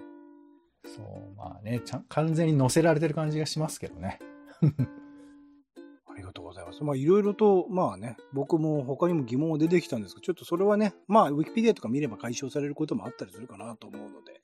[0.86, 4.20] そう、まあね、ちゃん、完全に乗せられてる感じがしますけどね。
[6.12, 6.84] ありがとうございます。
[6.84, 14.42] まあ、いろいろと、まあね、僕も他にも疑問が出てきたんですけど、ちょっとそれはね、まあ、ウィキペディアとか見れば解消されることもあったりするかなと思うので、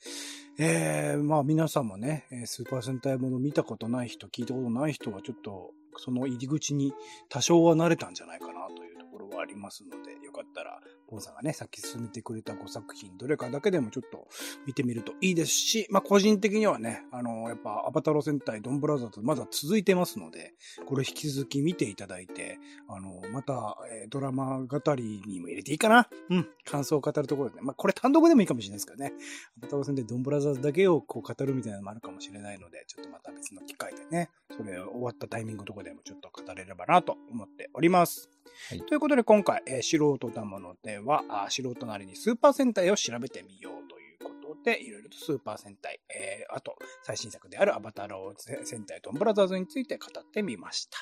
[0.59, 6.93] えー、まあ皆さんもね、スーパー戦隊もの見たことない人、聞いたことない人はちょっと、その入り口に
[7.29, 14.27] 多少は慣れたんじゃないかなというところはありますので、かったら、ポンさんがね、さっき進めてくれた5作品、どれかだけでもちょっと
[14.65, 20.53] 見てみるといいですし、まあ個人的にはね、あの、やっぱアバタロ戦隊ドンブラザーズまだ続いてますので、
[20.85, 26.47] これ引き続き見ていただいて、あの、また、えードラマ語りにも入れていいかなうん。
[26.65, 29.13] 感想を語るところで、ね、まあ、これ単独でもいいかもしれないですけどね。
[29.57, 38.29] アバタロ戦隊ドンブラザーズだけをこう語るみたいなのもあるかもしれないので、ちょっとまた別の機会でね、それ終わったタイミングとかでもちょっと語れればなと思っております。
[38.69, 50.99] はいということで今回、えー素人だものでは、あ素人なりにスーパー戦隊を調べてみようということで、いろいろとスーパー戦隊、えーあと最新作であるアバターロー戦隊ドンブラザーズについて語ってみました。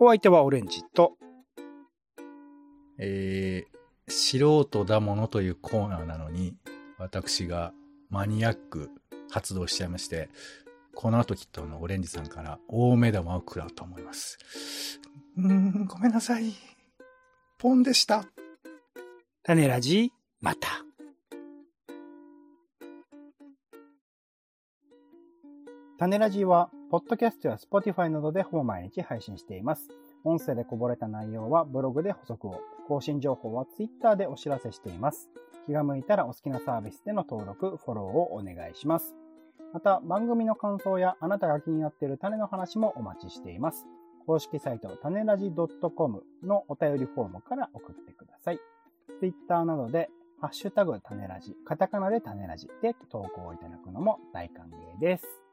[0.00, 1.16] お相手はオレンジと、
[2.98, 6.56] えー、素人だものというコーナーなのに、
[6.98, 7.72] 私が
[8.10, 8.90] マニアック
[9.30, 10.28] 発動しちゃいまして、
[10.94, 14.38] この後きっとのオレンジさんから大目玉を食らうと思います。
[15.36, 16.52] うーん、ごめんなさい。
[17.60, 18.24] ポンでした。
[19.42, 20.68] 種ラジ、また。
[25.98, 29.88] 種ラジは、ポッドキャストや Spotify などでほぼ毎日配信しています。
[30.22, 35.28] 音声でこぼれた内容はブログで補足を、更新情報は Twitter でお知らせしています。
[35.66, 39.16] 気が向いたらお好きなサービスでの登録、フォローをお願いします。
[39.72, 43.84] また、番組の感想やあなたが気になっている種の話もお待ちしています。
[44.28, 45.50] 公式サイト、種ラジ
[45.96, 48.58] .com のお便りフォームから送ってください。
[49.20, 55.47] Twitter などで、ハッシュタグ種ラジ、カタカナで種ラジで投稿いただくのも大歓迎です。